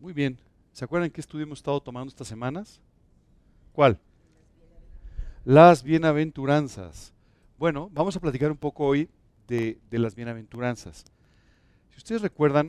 Muy 0.00 0.14
bien. 0.14 0.38
¿Se 0.72 0.82
acuerdan 0.82 1.10
qué 1.10 1.20
estudio 1.20 1.44
hemos 1.44 1.58
estado 1.58 1.78
tomando 1.78 2.08
estas 2.08 2.26
semanas? 2.26 2.80
¿Cuál? 3.74 4.00
Las 5.44 5.82
bienaventuranzas. 5.82 7.12
Bueno, 7.58 7.90
vamos 7.92 8.16
a 8.16 8.20
platicar 8.20 8.50
un 8.50 8.56
poco 8.56 8.86
hoy 8.86 9.10
de, 9.46 9.78
las 9.90 10.14
bienaventuranzas. 10.14 11.04
Si 11.90 11.98
ustedes 11.98 12.22
recuerdan, 12.22 12.68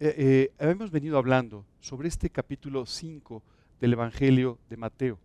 eh, 0.00 0.14
eh, 0.18 0.52
hemos 0.58 0.90
venido 0.90 1.18
hablando 1.18 1.64
sobre 1.78 2.08
este 2.08 2.30
capítulo 2.30 2.84
5 2.84 3.40
del 3.80 3.92
Evangelio 3.92 4.58
de 4.68 4.76
Mateo. 4.76 5.20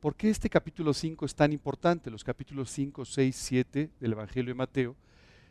¿Por 0.00 0.16
qué 0.16 0.30
este 0.30 0.48
capítulo 0.48 0.94
5 0.94 1.26
es 1.26 1.34
tan 1.34 1.52
importante? 1.52 2.10
Los 2.10 2.24
capítulos 2.24 2.70
5, 2.70 3.04
6, 3.04 3.36
7 3.36 3.90
del 4.00 4.12
Evangelio 4.12 4.52
de 4.52 4.54
Mateo 4.54 4.96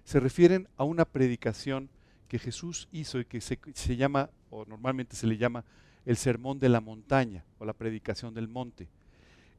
se 0.03 0.19
refieren 0.19 0.67
a 0.77 0.83
una 0.83 1.05
predicación 1.05 1.91
que 2.29 2.39
Jesús 2.39 2.87
hizo 2.91 3.19
y 3.19 3.25
que 3.25 3.41
se, 3.41 3.95
llama, 3.97 4.29
o 4.51 4.63
normalmente 4.63 5.15
se 5.15 5.27
le 5.27 5.35
llama, 5.35 5.65
el 6.05 6.15
sermón 6.15 6.59
de 6.59 6.69
la 6.69 6.79
montaña 6.79 7.43
o 7.57 7.65
la 7.65 7.73
predicación 7.73 8.33
del 8.33 8.47
monte. 8.47 8.87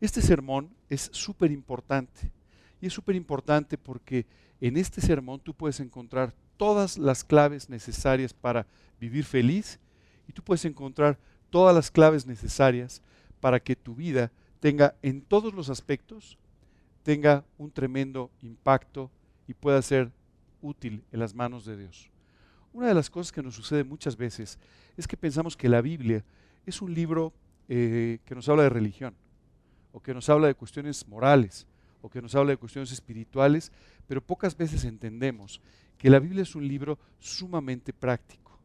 Este 0.01 0.23
sermón 0.23 0.71
es 0.89 1.11
súper 1.13 1.51
importante 1.51 2.31
y 2.81 2.87
es 2.87 2.93
súper 2.93 3.17
importante 3.17 3.77
porque 3.77 4.25
en 4.61 4.77
este 4.77 5.01
sermón 5.01 5.41
tú 5.41 5.53
puedes 5.53 5.81
encontrar 5.81 6.33
todas 6.57 6.97
las 6.97 7.25
claves 7.25 7.69
necesarias 7.69 8.33
para 8.33 8.67
vivir 9.01 9.25
feliz 9.25 9.81
y 10.29 10.33
tú 10.33 10.43
puedes 10.43 10.65
encontrar 10.65 11.19
todas 11.51 11.75
las 11.75 11.91
claves 11.91 12.25
necesarias 12.25 13.03
para 13.41 13.59
que 13.59 13.75
tu 13.75 13.97
vida 13.97 14.31
tenga 14.61 14.95
en 15.03 15.23
todos 15.23 15.53
los 15.53 15.71
aspectos, 15.71 16.39
tenga 17.03 17.45
un 17.59 17.73
tremendo 17.73 18.31
impacto 18.43 19.11
y 19.49 19.55
pueda 19.55 19.83
ser 19.83 20.13
útil 20.63 21.03
en 21.11 21.19
las 21.19 21.35
manos 21.35 21.65
de 21.65 21.77
Dios. 21.77 22.11
Una 22.73 22.89
de 22.89 22.95
las 22.95 23.11
cosas 23.11 23.33
que 23.33 23.43
nos 23.43 23.55
sucede 23.55 23.83
muchas 23.85 24.17
veces 24.17 24.59
es 24.97 25.09
que 25.09 25.17
pensamos 25.17 25.57
que 25.57 25.69
la 25.69 25.81
Biblia 25.81 26.25
es 26.67 26.81
un 26.81 26.95
libro 26.95 27.33
eh, 27.69 28.19
que 28.25 28.35
nos 28.35 28.49
habla 28.49 28.65
de 28.65 28.69
religión, 28.69 29.15
o 29.93 30.01
que 30.01 30.15
nos 30.15 30.29
habla 30.29 30.47
de 30.47 30.55
cuestiones 30.55 31.07
morales, 31.09 31.67
o 32.03 32.09
que 32.09 32.23
nos 32.23 32.35
habla 32.35 32.51
de 32.51 32.57
cuestiones 32.57 32.93
espirituales, 32.93 33.73
pero 34.07 34.21
pocas 34.21 34.57
veces 34.57 34.85
entendemos 34.85 35.61
que 35.99 36.11
la 36.11 36.19
Biblia 36.19 36.43
es 36.43 36.55
un 36.55 36.67
libro 36.67 36.99
sumamente 37.19 37.93
práctico. 37.93 38.59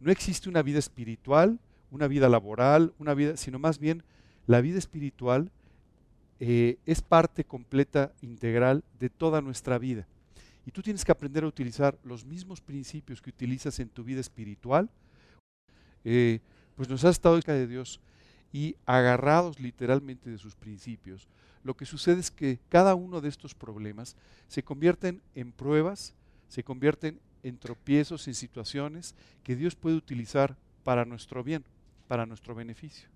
No 0.00 0.12
existe 0.12 0.48
una 0.48 0.62
vida 0.62 0.78
espiritual, 0.78 1.58
una 1.90 2.06
vida 2.06 2.28
laboral, 2.28 2.92
una 2.98 3.14
vida, 3.14 3.36
sino 3.36 3.58
más 3.58 3.78
bien 3.78 4.02
la 4.46 4.60
vida 4.60 4.78
espiritual 4.78 5.50
eh, 6.40 6.78
es 6.86 7.02
parte 7.02 7.44
completa, 7.44 8.12
integral 8.22 8.84
de 9.00 9.10
toda 9.10 9.40
nuestra 9.40 9.78
vida. 9.78 10.06
Y 10.68 10.70
tú 10.70 10.82
tienes 10.82 11.02
que 11.02 11.10
aprender 11.10 11.44
a 11.44 11.46
utilizar 11.46 11.98
los 12.04 12.26
mismos 12.26 12.60
principios 12.60 13.22
que 13.22 13.30
utilizas 13.30 13.80
en 13.80 13.88
tu 13.88 14.04
vida 14.04 14.20
espiritual. 14.20 14.90
Eh, 16.04 16.40
pues 16.76 16.90
nos 16.90 17.02
has 17.06 17.12
estado 17.12 17.36
cerca 17.36 17.54
de 17.54 17.66
Dios 17.66 18.02
y 18.52 18.76
agarrados 18.84 19.60
literalmente 19.60 20.28
de 20.28 20.36
sus 20.36 20.54
principios. 20.54 21.26
Lo 21.64 21.74
que 21.74 21.86
sucede 21.86 22.20
es 22.20 22.30
que 22.30 22.60
cada 22.68 22.94
uno 22.94 23.22
de 23.22 23.30
estos 23.30 23.54
problemas 23.54 24.14
se 24.46 24.62
convierten 24.62 25.22
en 25.34 25.52
pruebas, 25.52 26.12
se 26.50 26.62
convierten 26.62 27.18
en 27.42 27.56
tropiezos, 27.56 28.28
en 28.28 28.34
situaciones 28.34 29.14
que 29.44 29.56
Dios 29.56 29.74
puede 29.74 29.96
utilizar 29.96 30.54
para 30.84 31.06
nuestro 31.06 31.42
bien, 31.42 31.64
para 32.08 32.26
nuestro 32.26 32.54
beneficio. 32.54 33.08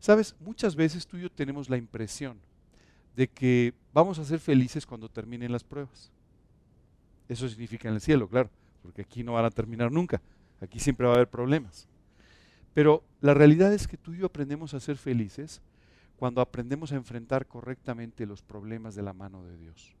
Sabes, 0.00 0.34
muchas 0.40 0.74
veces 0.74 1.06
tú 1.06 1.18
y 1.18 1.20
yo 1.20 1.30
tenemos 1.30 1.70
la 1.70 1.76
impresión 1.76 2.36
de 3.14 3.28
que 3.28 3.74
vamos 3.92 4.18
a 4.18 4.24
ser 4.24 4.40
felices 4.40 4.84
cuando 4.84 5.08
terminen 5.08 5.52
las 5.52 5.62
pruebas. 5.62 6.10
Eso 7.28 7.48
significa 7.48 7.88
en 7.88 7.94
el 7.94 8.00
cielo, 8.00 8.28
claro, 8.28 8.50
porque 8.82 9.02
aquí 9.02 9.22
no 9.22 9.34
van 9.34 9.44
a 9.44 9.50
terminar 9.50 9.92
nunca. 9.92 10.20
Aquí 10.60 10.80
siempre 10.80 11.06
va 11.06 11.12
a 11.12 11.16
haber 11.16 11.28
problemas. 11.28 11.88
Pero 12.74 13.04
la 13.20 13.34
realidad 13.34 13.72
es 13.72 13.86
que 13.86 13.96
tú 13.96 14.14
y 14.14 14.18
yo 14.18 14.26
aprendemos 14.26 14.74
a 14.74 14.80
ser 14.80 14.96
felices 14.96 15.60
cuando 16.16 16.40
aprendemos 16.40 16.92
a 16.92 16.96
enfrentar 16.96 17.46
correctamente 17.46 18.26
los 18.26 18.42
problemas 18.42 18.94
de 18.94 19.02
la 19.02 19.12
mano 19.12 19.44
de 19.44 19.56
Dios. 19.56 19.94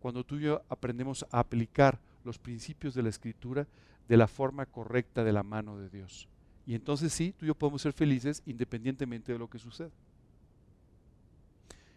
Cuando 0.00 0.24
tú 0.24 0.36
y 0.36 0.42
yo 0.42 0.62
aprendemos 0.68 1.26
a 1.30 1.40
aplicar 1.40 2.00
los 2.24 2.38
principios 2.38 2.94
de 2.94 3.02
la 3.02 3.08
escritura 3.08 3.66
de 4.08 4.16
la 4.16 4.28
forma 4.28 4.66
correcta 4.66 5.24
de 5.24 5.32
la 5.32 5.42
mano 5.42 5.78
de 5.78 5.88
Dios. 5.88 6.28
Y 6.66 6.74
entonces 6.74 7.12
sí, 7.12 7.34
tú 7.36 7.44
y 7.44 7.48
yo 7.48 7.54
podemos 7.54 7.82
ser 7.82 7.92
felices 7.92 8.42
independientemente 8.46 9.32
de 9.32 9.38
lo 9.38 9.48
que 9.48 9.58
suceda. 9.58 9.90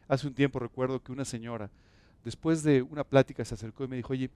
Hace 0.07 0.27
un 0.27 0.33
tiempo 0.33 0.59
recuerdo 0.59 1.01
que 1.01 1.11
una 1.11 1.25
señora, 1.25 1.71
después 2.23 2.63
de 2.63 2.81
una 2.81 3.03
plática, 3.03 3.43
se 3.43 3.55
acercó 3.55 3.83
y 3.83 3.87
me 3.87 3.95
dijo, 3.95 4.13
oye, 4.13 4.29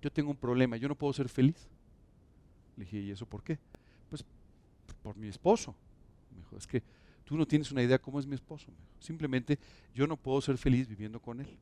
yo 0.00 0.10
tengo 0.10 0.30
un 0.30 0.36
problema, 0.36 0.76
yo 0.76 0.88
no 0.88 0.94
puedo 0.94 1.12
ser 1.12 1.28
feliz. 1.28 1.68
Le 2.76 2.84
dije, 2.84 2.98
¿y 2.98 3.10
eso 3.10 3.26
por 3.26 3.42
qué? 3.42 3.58
Pues 4.10 4.24
por 5.02 5.16
mi 5.16 5.28
esposo. 5.28 5.74
Me 6.30 6.38
dijo, 6.38 6.56
es 6.56 6.66
que 6.66 6.82
tú 7.24 7.36
no 7.36 7.46
tienes 7.46 7.70
una 7.72 7.82
idea 7.82 7.98
cómo 7.98 8.20
es 8.20 8.26
mi 8.26 8.34
esposo. 8.34 8.68
Simplemente 9.00 9.58
yo 9.94 10.06
no 10.06 10.16
puedo 10.16 10.40
ser 10.40 10.58
feliz 10.58 10.88
viviendo 10.88 11.20
con 11.20 11.40
él. 11.40 11.58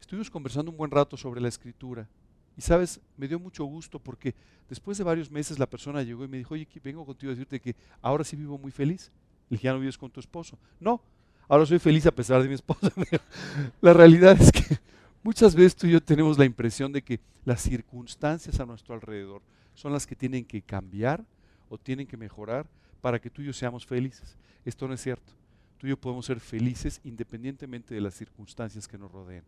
Estuvimos 0.00 0.30
conversando 0.30 0.70
un 0.70 0.76
buen 0.76 0.90
rato 0.90 1.16
sobre 1.16 1.40
la 1.40 1.48
escritura. 1.48 2.08
Y 2.56 2.60
sabes, 2.60 3.00
me 3.16 3.28
dio 3.28 3.38
mucho 3.38 3.64
gusto 3.64 3.98
porque 3.98 4.34
después 4.68 4.98
de 4.98 5.04
varios 5.04 5.30
meses 5.30 5.58
la 5.58 5.66
persona 5.66 6.02
llegó 6.02 6.24
y 6.24 6.28
me 6.28 6.38
dijo, 6.38 6.54
oye, 6.54 6.68
vengo 6.82 7.06
contigo 7.06 7.30
a 7.30 7.34
decirte 7.34 7.60
que 7.60 7.76
ahora 8.02 8.24
sí 8.24 8.36
vivo 8.36 8.58
muy 8.58 8.70
feliz. 8.70 9.10
Le 9.48 9.56
dije, 9.56 9.64
¿ya 9.64 9.72
no 9.72 9.78
vives 9.78 9.96
con 9.96 10.10
tu 10.10 10.20
esposo? 10.20 10.58
No, 10.80 11.02
ahora 11.48 11.64
soy 11.64 11.78
feliz 11.78 12.06
a 12.06 12.10
pesar 12.10 12.42
de 12.42 12.48
mi 12.48 12.54
esposa. 12.54 12.92
la 13.80 13.92
realidad 13.92 14.36
es 14.40 14.52
que 14.52 14.78
Muchas 15.22 15.54
veces 15.54 15.76
tú 15.76 15.86
y 15.86 15.92
yo 15.92 16.02
tenemos 16.02 16.36
la 16.36 16.44
impresión 16.44 16.92
de 16.92 17.02
que 17.02 17.20
las 17.44 17.60
circunstancias 17.60 18.58
a 18.58 18.66
nuestro 18.66 18.94
alrededor 18.94 19.40
son 19.74 19.92
las 19.92 20.06
que 20.06 20.16
tienen 20.16 20.44
que 20.44 20.62
cambiar 20.62 21.24
o 21.68 21.78
tienen 21.78 22.06
que 22.06 22.16
mejorar 22.16 22.66
para 23.00 23.20
que 23.20 23.30
tú 23.30 23.40
y 23.40 23.46
yo 23.46 23.52
seamos 23.52 23.86
felices. 23.86 24.36
Esto 24.64 24.88
no 24.88 24.94
es 24.94 25.00
cierto. 25.00 25.32
Tú 25.78 25.86
y 25.86 25.90
yo 25.90 25.96
podemos 25.96 26.26
ser 26.26 26.40
felices 26.40 27.00
independientemente 27.04 27.94
de 27.94 28.00
las 28.00 28.14
circunstancias 28.14 28.88
que 28.88 28.98
nos 28.98 29.12
rodeen. 29.12 29.44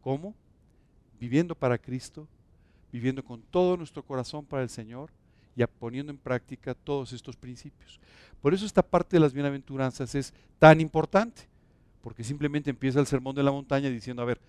¿Cómo? 0.00 0.34
Viviendo 1.20 1.54
para 1.54 1.78
Cristo, 1.78 2.26
viviendo 2.92 3.24
con 3.24 3.42
todo 3.42 3.76
nuestro 3.76 4.02
corazón 4.02 4.44
para 4.44 4.62
el 4.62 4.70
Señor 4.70 5.10
y 5.54 5.64
poniendo 5.66 6.10
en 6.10 6.18
práctica 6.18 6.74
todos 6.74 7.12
estos 7.12 7.36
principios. 7.36 8.00
Por 8.40 8.54
eso 8.54 8.66
esta 8.66 8.82
parte 8.82 9.16
de 9.16 9.20
las 9.20 9.32
bienaventuranzas 9.32 10.14
es 10.14 10.32
tan 10.58 10.80
importante, 10.80 11.42
porque 12.02 12.24
simplemente 12.24 12.70
empieza 12.70 12.98
el 12.98 13.06
sermón 13.06 13.34
de 13.34 13.42
la 13.42 13.52
montaña 13.52 13.90
diciendo, 13.90 14.22
a 14.22 14.26
ver, 14.26 14.40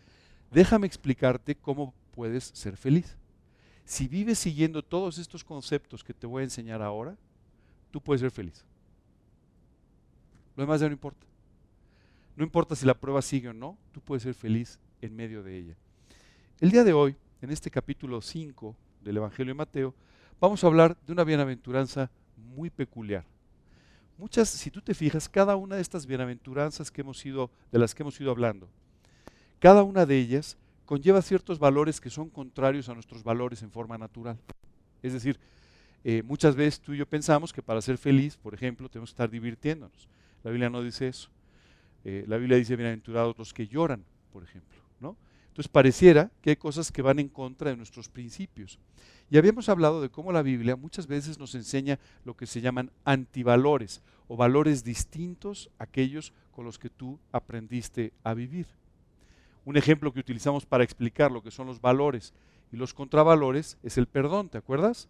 déjame 0.51 0.85
explicarte 0.85 1.55
cómo 1.55 1.93
puedes 2.11 2.43
ser 2.53 2.77
feliz. 2.77 3.17
Si 3.85 4.07
vives 4.07 4.37
siguiendo 4.37 4.83
todos 4.83 5.17
estos 5.17 5.43
conceptos 5.43 6.03
que 6.03 6.13
te 6.13 6.27
voy 6.27 6.41
a 6.41 6.45
enseñar 6.45 6.81
ahora, 6.81 7.17
tú 7.89 7.99
puedes 8.01 8.21
ser 8.21 8.31
feliz. 8.31 8.63
Lo 10.55 10.63
demás 10.63 10.81
ya 10.81 10.87
no 10.87 10.93
importa. 10.93 11.25
No 12.35 12.43
importa 12.43 12.75
si 12.75 12.85
la 12.85 12.93
prueba 12.93 13.21
sigue 13.21 13.49
o 13.49 13.53
no, 13.53 13.77
tú 13.91 14.01
puedes 14.01 14.23
ser 14.23 14.33
feliz 14.33 14.79
en 15.01 15.15
medio 15.15 15.43
de 15.43 15.57
ella. 15.57 15.75
El 16.59 16.71
día 16.71 16.83
de 16.83 16.93
hoy, 16.93 17.15
en 17.41 17.51
este 17.51 17.71
capítulo 17.71 18.21
5 18.21 18.75
del 19.01 19.17
Evangelio 19.17 19.51
de 19.51 19.57
Mateo, 19.57 19.95
vamos 20.39 20.63
a 20.63 20.67
hablar 20.67 20.97
de 21.05 21.11
una 21.11 21.23
bienaventuranza 21.23 22.11
muy 22.37 22.69
peculiar. 22.69 23.25
Muchas, 24.17 24.49
si 24.49 24.69
tú 24.69 24.81
te 24.81 24.93
fijas, 24.93 25.27
cada 25.27 25.55
una 25.55 25.75
de 25.75 25.81
estas 25.81 26.05
bienaventuranzas 26.05 26.91
que 26.91 27.01
hemos 27.01 27.25
ido, 27.25 27.49
de 27.71 27.79
las 27.79 27.95
que 27.95 28.03
hemos 28.03 28.19
ido 28.21 28.31
hablando, 28.31 28.69
cada 29.61 29.83
una 29.83 30.07
de 30.07 30.17
ellas 30.17 30.57
conlleva 30.85 31.21
ciertos 31.21 31.59
valores 31.59 32.01
que 32.01 32.09
son 32.09 32.31
contrarios 32.31 32.89
a 32.89 32.95
nuestros 32.95 33.23
valores 33.23 33.61
en 33.61 33.69
forma 33.69 33.95
natural. 33.95 34.39
Es 35.03 35.13
decir, 35.13 35.39
eh, 36.03 36.23
muchas 36.23 36.55
veces 36.55 36.81
tú 36.81 36.93
y 36.93 36.97
yo 36.97 37.05
pensamos 37.05 37.53
que 37.53 37.61
para 37.61 37.79
ser 37.79 37.99
feliz, 37.99 38.37
por 38.37 38.55
ejemplo, 38.55 38.89
tenemos 38.89 39.11
que 39.11 39.13
estar 39.13 39.29
divirtiéndonos. 39.29 40.09
La 40.43 40.49
Biblia 40.49 40.71
no 40.71 40.81
dice 40.81 41.09
eso. 41.09 41.29
Eh, 42.03 42.25
la 42.27 42.37
Biblia 42.37 42.57
dice 42.57 42.75
bienaventurados 42.75 43.37
los 43.37 43.53
que 43.53 43.67
lloran, 43.67 44.03
por 44.33 44.43
ejemplo. 44.43 44.79
¿no? 44.99 45.15
Entonces 45.49 45.69
pareciera 45.69 46.31
que 46.41 46.49
hay 46.49 46.55
cosas 46.55 46.91
que 46.91 47.03
van 47.03 47.19
en 47.19 47.29
contra 47.29 47.69
de 47.69 47.77
nuestros 47.77 48.09
principios. 48.09 48.79
Y 49.29 49.37
habíamos 49.37 49.69
hablado 49.69 50.01
de 50.01 50.09
cómo 50.09 50.31
la 50.31 50.41
Biblia 50.41 50.75
muchas 50.75 51.05
veces 51.05 51.37
nos 51.37 51.53
enseña 51.53 51.99
lo 52.25 52.35
que 52.35 52.47
se 52.47 52.61
llaman 52.61 52.89
antivalores 53.05 54.01
o 54.27 54.35
valores 54.35 54.83
distintos 54.83 55.69
a 55.77 55.83
aquellos 55.83 56.33
con 56.49 56.65
los 56.65 56.79
que 56.79 56.89
tú 56.89 57.19
aprendiste 57.31 58.11
a 58.23 58.33
vivir. 58.33 58.80
Un 59.65 59.77
ejemplo 59.77 60.11
que 60.11 60.19
utilizamos 60.19 60.65
para 60.65 60.83
explicar 60.83 61.31
lo 61.31 61.43
que 61.43 61.51
son 61.51 61.67
los 61.67 61.81
valores 61.81 62.33
y 62.71 62.77
los 62.77 62.93
contravalores 62.93 63.77
es 63.83 63.97
el 63.97 64.07
perdón, 64.07 64.49
¿te 64.49 64.57
acuerdas? 64.57 65.07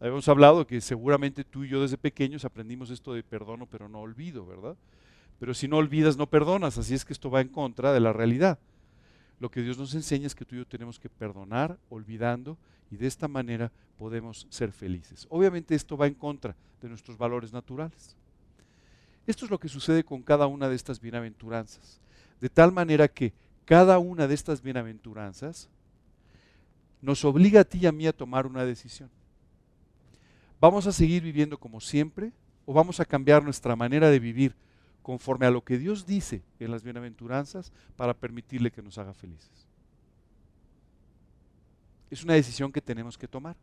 Habíamos 0.00 0.28
hablado 0.28 0.66
que 0.66 0.80
seguramente 0.80 1.44
tú 1.44 1.64
y 1.64 1.68
yo 1.68 1.82
desde 1.82 1.98
pequeños 1.98 2.44
aprendimos 2.44 2.90
esto 2.90 3.14
de 3.14 3.22
perdono 3.22 3.66
pero 3.66 3.88
no 3.88 4.00
olvido, 4.00 4.46
¿verdad? 4.46 4.76
Pero 5.40 5.54
si 5.54 5.68
no 5.68 5.76
olvidas, 5.76 6.16
no 6.16 6.26
perdonas, 6.26 6.78
así 6.78 6.94
es 6.94 7.04
que 7.04 7.12
esto 7.12 7.30
va 7.30 7.40
en 7.40 7.48
contra 7.48 7.92
de 7.92 8.00
la 8.00 8.12
realidad. 8.12 8.58
Lo 9.40 9.50
que 9.50 9.62
Dios 9.62 9.78
nos 9.78 9.94
enseña 9.94 10.26
es 10.26 10.34
que 10.34 10.44
tú 10.44 10.56
y 10.56 10.58
yo 10.58 10.66
tenemos 10.66 10.98
que 10.98 11.08
perdonar 11.08 11.78
olvidando 11.90 12.58
y 12.90 12.96
de 12.96 13.06
esta 13.06 13.28
manera 13.28 13.70
podemos 13.98 14.46
ser 14.50 14.72
felices. 14.72 15.26
Obviamente 15.30 15.74
esto 15.74 15.96
va 15.96 16.06
en 16.06 16.14
contra 16.14 16.56
de 16.80 16.88
nuestros 16.88 17.16
valores 17.16 17.52
naturales. 17.52 18.16
Esto 19.26 19.44
es 19.44 19.50
lo 19.50 19.58
que 19.58 19.68
sucede 19.68 20.04
con 20.04 20.22
cada 20.22 20.46
una 20.46 20.68
de 20.68 20.76
estas 20.76 21.00
bienaventuranzas. 21.00 22.00
De 22.40 22.48
tal 22.48 22.72
manera 22.72 23.08
que 23.08 23.32
cada 23.64 23.98
una 23.98 24.26
de 24.26 24.34
estas 24.34 24.62
bienaventuranzas 24.62 25.68
nos 27.00 27.24
obliga 27.24 27.60
a 27.60 27.64
ti 27.64 27.78
y 27.82 27.86
a 27.86 27.92
mí 27.92 28.06
a 28.06 28.12
tomar 28.12 28.46
una 28.46 28.64
decisión. 28.64 29.10
¿Vamos 30.60 30.86
a 30.86 30.92
seguir 30.92 31.22
viviendo 31.22 31.58
como 31.58 31.80
siempre 31.80 32.32
o 32.66 32.72
vamos 32.72 32.98
a 33.00 33.04
cambiar 33.04 33.44
nuestra 33.44 33.76
manera 33.76 34.10
de 34.10 34.18
vivir 34.18 34.56
conforme 35.02 35.46
a 35.46 35.50
lo 35.50 35.62
que 35.62 35.78
Dios 35.78 36.06
dice 36.06 36.42
en 36.58 36.70
las 36.70 36.82
bienaventuranzas 36.82 37.72
para 37.96 38.14
permitirle 38.14 38.70
que 38.70 38.82
nos 38.82 38.98
haga 38.98 39.14
felices? 39.14 39.68
Es 42.10 42.24
una 42.24 42.34
decisión 42.34 42.72
que 42.72 42.80
tenemos 42.80 43.16
que 43.16 43.28
tomar. 43.28 43.56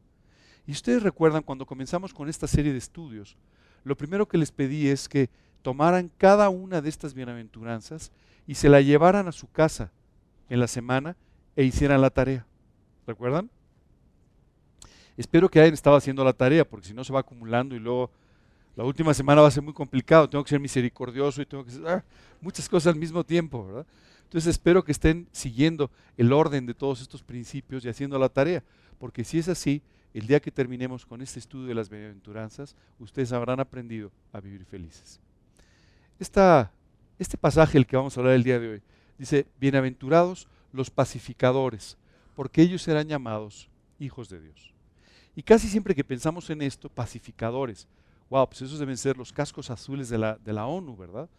Y 0.68 0.72
ustedes 0.72 1.04
recuerdan 1.04 1.44
cuando 1.44 1.66
comenzamos 1.66 2.14
con 2.14 2.30
esta 2.30 2.48
serie 2.48 2.72
de 2.72 2.78
estudios, 2.78 3.36
lo 3.84 3.96
primero 3.96 4.28
que 4.28 4.38
les 4.38 4.52
pedí 4.52 4.88
es 4.88 5.08
que 5.08 5.30
tomaran 5.62 6.12
cada 6.18 6.50
una 6.50 6.82
de 6.82 6.90
estas 6.90 7.14
bienaventuranzas 7.14 8.12
y 8.48 8.56
se 8.56 8.70
la 8.70 8.82
llevaran 8.82 9.28
a 9.28 9.32
su 9.32 9.50
casa 9.52 9.92
en 10.50 10.60
la 10.60 10.68
semana 10.68 11.16
e 11.56 11.64
hicieran 11.64 12.02
la 12.02 12.10
tarea. 12.10 12.46
¿Recuerdan? 13.08 13.50
Espero 15.18 15.50
que 15.50 15.60
hayan 15.60 15.74
estado 15.74 15.96
haciendo 15.96 16.24
la 16.24 16.34
tarea, 16.34 16.66
porque 16.68 16.88
si 16.88 16.94
no 16.94 17.04
se 17.04 17.14
va 17.14 17.22
acumulando 17.22 17.76
y 17.76 17.80
luego 17.80 18.12
la 18.76 18.84
última 18.84 19.14
semana 19.14 19.42
va 19.42 19.48
a 19.48 19.52
ser 19.52 19.64
muy 19.64 19.74
complicado. 19.74 20.30
Tengo 20.30 20.44
que 20.44 20.50
ser 20.50 20.60
misericordioso 20.60 21.42
y 21.42 21.46
tengo 21.46 21.64
que 21.64 21.72
hacer 21.72 21.88
ah, 21.88 22.04
muchas 22.42 22.68
cosas 22.68 22.94
al 22.94 23.00
mismo 23.00 23.24
tiempo, 23.24 23.66
¿verdad? 23.66 23.86
Entonces 24.24 24.52
espero 24.52 24.84
que 24.84 24.92
estén 24.92 25.28
siguiendo 25.32 25.90
el 26.18 26.34
orden 26.34 26.66
de 26.66 26.74
todos 26.74 27.02
estos 27.02 27.24
principios 27.24 27.86
y 27.86 27.90
haciendo 27.90 28.20
la 28.20 28.28
tarea, 28.28 28.64
porque 29.00 29.24
si 29.24 29.40
es 29.40 29.48
así, 29.48 29.82
el 30.14 30.28
día 30.28 30.40
que 30.40 30.52
terminemos 30.52 31.06
con 31.06 31.22
este 31.22 31.40
estudio 31.40 31.68
de 31.68 31.76
las 31.76 31.90
bienaventuranzas, 31.90 32.76
ustedes 33.00 33.32
habrán 33.32 33.60
aprendido 33.60 34.12
a 34.34 34.40
vivir 34.40 34.66
felices. 34.66 35.20
Este 37.18 37.38
pasaje, 37.38 37.78
el 37.78 37.88
que 37.88 37.96
vamos 37.96 38.18
a 38.18 38.20
hablar 38.20 38.36
el 38.36 38.44
día 38.44 38.60
de 38.60 38.70
hoy, 38.70 38.82
dice, 39.18 39.48
bienaventurados 39.60 40.48
los 40.72 40.90
pacificadores, 40.90 41.98
porque 42.36 42.62
ellos 42.62 42.82
serán 42.82 43.08
llamados 43.08 43.70
hijos 44.00 44.30
de 44.30 44.42
Dios. 44.42 44.74
Y 45.36 45.44
casi 45.44 45.68
siempre 45.68 45.96
que 45.96 46.04
pensamos 46.04 46.50
en 46.50 46.62
esto, 46.62 46.90
pacificadores, 46.90 47.88
wow, 48.30 48.48
pues 48.48 48.62
esos 48.62 48.80
deben 48.80 48.98
ser 48.98 49.18
los 49.18 49.32
cascos 49.32 49.70
azules 49.70 50.10
de 50.10 50.18
la, 50.18 50.36
de 50.36 50.54
la 50.54 50.66
ONU, 50.66 50.96
¿verdad? 50.96 51.30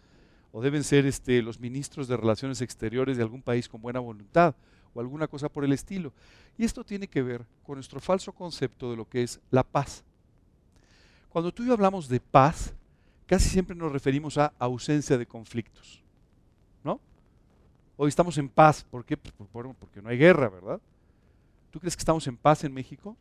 O 0.53 0.63
deben 0.63 0.85
ser 0.85 1.07
este, 1.07 1.43
los 1.43 1.61
ministros 1.61 2.09
de 2.09 2.17
Relaciones 2.17 2.61
Exteriores 2.61 3.17
de 3.17 3.23
algún 3.23 3.43
país 3.43 3.69
con 3.69 3.83
buena 3.83 4.01
voluntad, 4.01 4.55
o 4.95 5.01
alguna 5.01 5.29
cosa 5.29 5.49
por 5.49 5.65
el 5.65 5.73
estilo. 5.73 6.13
Y 6.57 6.65
esto 6.65 6.85
tiene 6.85 7.07
que 7.07 7.23
ver 7.23 7.45
con 7.63 7.77
nuestro 7.77 8.01
falso 8.01 8.33
concepto 8.33 8.91
de 8.91 8.97
lo 8.97 9.07
que 9.07 9.23
es 9.23 9.41
la 9.51 9.63
paz. 9.63 10.03
Cuando 11.29 11.53
tú 11.53 11.63
y 11.63 11.67
yo 11.67 11.75
hablamos 11.75 12.09
de 12.09 12.21
paz, 12.21 12.73
casi 13.27 13.49
siempre 13.49 13.77
nos 13.77 13.93
referimos 13.93 14.39
a 14.39 14.53
ausencia 14.59 15.19
de 15.19 15.27
conflictos. 15.27 16.03
¿No? 16.85 17.01
Hoy 17.97 18.09
estamos 18.09 18.39
en 18.39 18.49
paz. 18.49 18.85
¿Por 18.85 19.05
qué? 19.05 19.17
Pues 19.17 19.35
porque 19.79 20.01
no 20.01 20.09
hay 20.09 20.19
guerra, 20.19 20.49
¿verdad? 20.49 20.81
¿Tú 21.71 21.81
crees 21.81 21.97
que 21.97 22.01
estamos 22.01 22.27
en 22.27 22.37
paz 22.37 22.65
en 22.65 22.73
México? 22.73 23.17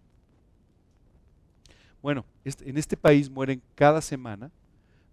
Bueno, 2.01 2.23
en 2.43 2.77
este 2.77 2.95
país 2.95 3.29
mueren 3.29 3.61
cada 3.73 3.99
semana 3.99 4.51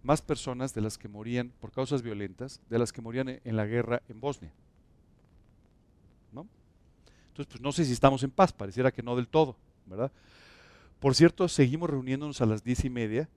más 0.03 0.21
personas 0.21 0.73
de 0.73 0.81
las 0.81 0.97
que 0.97 1.07
morían 1.07 1.51
por 1.59 1.71
causas 1.71 2.01
violentas, 2.01 2.61
de 2.69 2.77
las 2.77 2.91
que 2.91 3.01
morían 3.01 3.41
en 3.43 3.55
la 3.55 3.65
guerra 3.65 4.03
en 4.09 4.19
Bosnia. 4.19 4.51
¿No? 6.31 6.45
Entonces, 7.29 7.51
pues 7.51 7.61
no 7.61 7.71
sé 7.71 7.85
si 7.85 7.93
estamos 7.93 8.21
en 8.21 8.31
paz, 8.31 8.53
pareciera 8.53 8.91
que 8.91 9.01
no 9.01 9.15
del 9.15 9.27
todo, 9.27 9.55
¿verdad? 9.87 10.11
Por 10.99 11.15
cierto, 11.15 11.47
seguimos 11.47 11.89
reuniéndonos 11.89 12.41
a 12.41 12.45
las 12.45 12.63
diez 12.63 12.85
y 12.85 12.89
media 12.89 13.27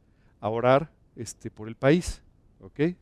a 0.40 0.48
orar 0.48 0.90
este, 1.16 1.50
por 1.50 1.68
el 1.68 1.74
país. 1.74 2.22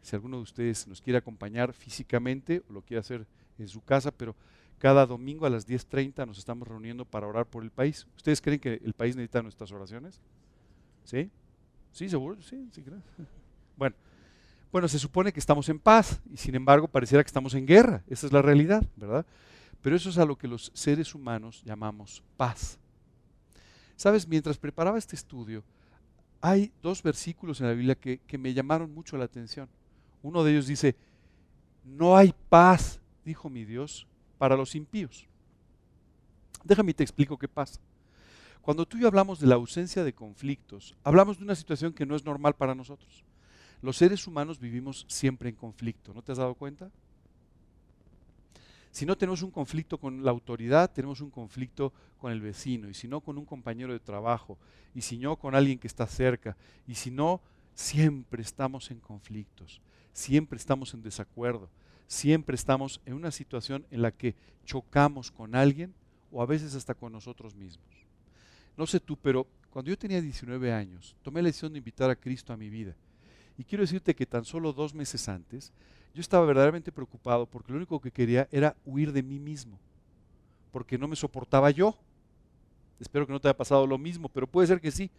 Si 0.02 0.14
alguno 0.14 0.36
de 0.38 0.42
ustedes 0.42 0.86
nos 0.86 1.00
quiere 1.00 1.18
acompañar 1.18 1.72
físicamente 1.72 2.62
o 2.68 2.72
lo 2.72 2.82
quiere 2.82 3.00
hacer 3.00 3.26
en 3.58 3.68
su 3.68 3.80
casa, 3.82 4.10
pero 4.10 4.34
cada 4.78 5.06
domingo 5.06 5.46
a 5.46 5.50
las 5.50 5.66
10.30 5.66 6.26
nos 6.26 6.38
estamos 6.38 6.68
reuniendo 6.68 7.04
para 7.04 7.26
orar 7.26 7.46
por 7.46 7.62
el 7.62 7.70
país. 7.70 8.06
¿Ustedes 8.16 8.40
creen 8.40 8.60
que 8.60 8.80
el 8.84 8.92
país 8.92 9.16
necesita 9.16 9.42
nuestras 9.42 9.72
oraciones? 9.72 10.20
¿Sí? 11.04 11.30
¿Sí, 11.92 12.08
seguro? 12.08 12.40
Sí, 12.42 12.68
sí, 12.72 12.82
creo. 12.82 13.00
Bueno, 13.76 13.96
bueno, 14.70 14.86
se 14.86 15.00
supone 15.00 15.32
que 15.32 15.40
estamos 15.40 15.68
en 15.68 15.80
paz 15.80 16.20
y 16.32 16.36
sin 16.36 16.54
embargo 16.54 16.86
pareciera 16.86 17.24
que 17.24 17.28
estamos 17.28 17.54
en 17.54 17.66
guerra. 17.66 18.04
Esa 18.06 18.28
es 18.28 18.32
la 18.32 18.40
realidad, 18.40 18.84
¿verdad? 18.94 19.26
Pero 19.82 19.96
eso 19.96 20.10
es 20.10 20.18
a 20.18 20.24
lo 20.24 20.38
que 20.38 20.46
los 20.46 20.70
seres 20.74 21.12
humanos 21.12 21.60
llamamos 21.64 22.22
paz. 22.36 22.78
Sabes, 23.96 24.28
mientras 24.28 24.56
preparaba 24.56 24.96
este 24.96 25.16
estudio, 25.16 25.64
hay 26.46 26.70
dos 26.82 27.02
versículos 27.02 27.58
en 27.62 27.68
la 27.68 27.72
Biblia 27.72 27.94
que, 27.94 28.20
me 28.36 28.52
llamaron 28.52 28.92
mucho 28.92 29.16
la 29.16 29.24
atención. 29.24 29.66
Uno 30.22 30.44
de 30.44 30.52
ellos 30.52 30.66
dice, 30.66 30.94
no 31.86 32.18
hay 32.18 32.34
paz, 32.50 33.00
dijo 33.24 33.48
mi 33.48 33.64
Dios, 33.64 34.06
para 34.36 34.54
los 34.54 34.74
impíos. 34.74 35.26
Déjame 36.62 36.92
te 36.92 37.02
explico 37.02 37.38
qué 37.38 37.48
pasa. 37.48 37.80
Cuando 38.60 38.84
tú 38.84 38.98
y 38.98 39.00
yo 39.00 39.08
hablamos 39.08 39.40
de 39.40 39.46
la 39.46 39.54
ausencia 39.54 40.04
de 40.04 40.12
conflictos, 40.12 40.94
hablamos 41.02 41.38
de 41.38 41.44
una 41.44 41.54
situación 41.54 41.94
que 41.94 42.04
no 42.04 42.14
es 42.14 42.26
normal 42.26 42.54
para 42.54 42.74
nosotros. 42.74 43.24
Los 43.80 43.96
seres 43.96 44.26
humanos 44.26 44.60
vivimos 44.60 45.06
siempre 45.08 45.48
en 45.48 45.54
conflicto, 45.54 46.12
¿no 46.12 46.20
te 46.20 46.32
has 46.32 46.38
dado 46.38 46.54
cuenta? 46.56 46.90
Si 48.94 49.04
no 49.04 49.18
tenemos 49.18 49.42
un 49.42 49.50
conflicto 49.50 49.98
con 49.98 50.24
la 50.24 50.30
autoridad, 50.30 50.88
tenemos 50.88 51.20
un 51.20 51.28
conflicto 51.28 51.92
con 52.16 52.30
el 52.30 52.40
vecino, 52.40 52.88
y 52.88 52.94
si 52.94 53.08
no 53.08 53.20
con 53.20 53.36
un 53.36 53.44
compañero 53.44 53.92
de 53.92 53.98
trabajo, 53.98 54.56
y 54.94 55.00
si 55.00 55.18
no 55.18 55.34
con 55.34 55.56
alguien 55.56 55.80
que 55.80 55.88
está 55.88 56.06
cerca, 56.06 56.56
y 56.86 56.94
si 56.94 57.10
no, 57.10 57.40
siempre 57.74 58.40
estamos 58.40 58.92
en 58.92 59.00
conflictos, 59.00 59.80
siempre 60.12 60.58
estamos 60.58 60.94
en 60.94 61.02
desacuerdo, 61.02 61.68
siempre 62.06 62.54
estamos 62.54 63.00
en 63.04 63.14
una 63.14 63.32
situación 63.32 63.84
en 63.90 64.00
la 64.00 64.12
que 64.12 64.36
chocamos 64.64 65.32
con 65.32 65.56
alguien 65.56 65.92
o 66.30 66.40
a 66.40 66.46
veces 66.46 66.76
hasta 66.76 66.94
con 66.94 67.10
nosotros 67.10 67.56
mismos. 67.56 68.06
No 68.76 68.86
sé 68.86 69.00
tú, 69.00 69.16
pero 69.16 69.48
cuando 69.70 69.88
yo 69.88 69.98
tenía 69.98 70.20
19 70.20 70.72
años, 70.72 71.16
tomé 71.22 71.42
la 71.42 71.48
decisión 71.48 71.72
de 71.72 71.78
invitar 71.78 72.10
a 72.10 72.14
Cristo 72.14 72.52
a 72.52 72.56
mi 72.56 72.70
vida. 72.70 72.94
Y 73.58 73.64
quiero 73.64 73.82
decirte 73.82 74.14
que 74.14 74.24
tan 74.24 74.44
solo 74.44 74.72
dos 74.72 74.94
meses 74.94 75.28
antes, 75.28 75.72
yo 76.14 76.20
estaba 76.20 76.46
verdaderamente 76.46 76.92
preocupado 76.92 77.44
porque 77.44 77.72
lo 77.72 77.78
único 77.78 78.00
que 78.00 78.12
quería 78.12 78.48
era 78.52 78.76
huir 78.84 79.12
de 79.12 79.22
mí 79.22 79.40
mismo, 79.40 79.78
porque 80.70 80.96
no 80.96 81.08
me 81.08 81.16
soportaba 81.16 81.70
yo. 81.70 81.96
Espero 83.00 83.26
que 83.26 83.32
no 83.32 83.40
te 83.40 83.48
haya 83.48 83.56
pasado 83.56 83.86
lo 83.86 83.98
mismo, 83.98 84.28
pero 84.28 84.46
puede 84.46 84.68
ser 84.68 84.80
que 84.80 84.92
sí. 84.92 85.10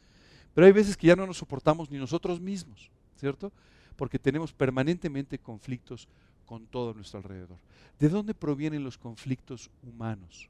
Pero 0.54 0.66
hay 0.66 0.72
veces 0.74 0.96
que 0.96 1.08
ya 1.08 1.16
no 1.18 1.28
nos 1.28 1.38
soportamos 1.38 1.92
ni 1.92 1.98
nosotros 1.98 2.40
mismos, 2.40 2.90
¿cierto? 3.18 3.52
Porque 3.98 4.18
tenemos 4.18 4.54
permanentemente 4.54 5.38
conflictos 5.38 6.08
con 6.46 6.66
todo 6.66 6.94
nuestro 6.94 7.18
alrededor. 7.18 7.58
¿De 8.00 8.08
dónde 8.08 8.34
provienen 8.34 8.84
los 8.84 8.98
conflictos 8.98 9.70
humanos? 9.84 10.50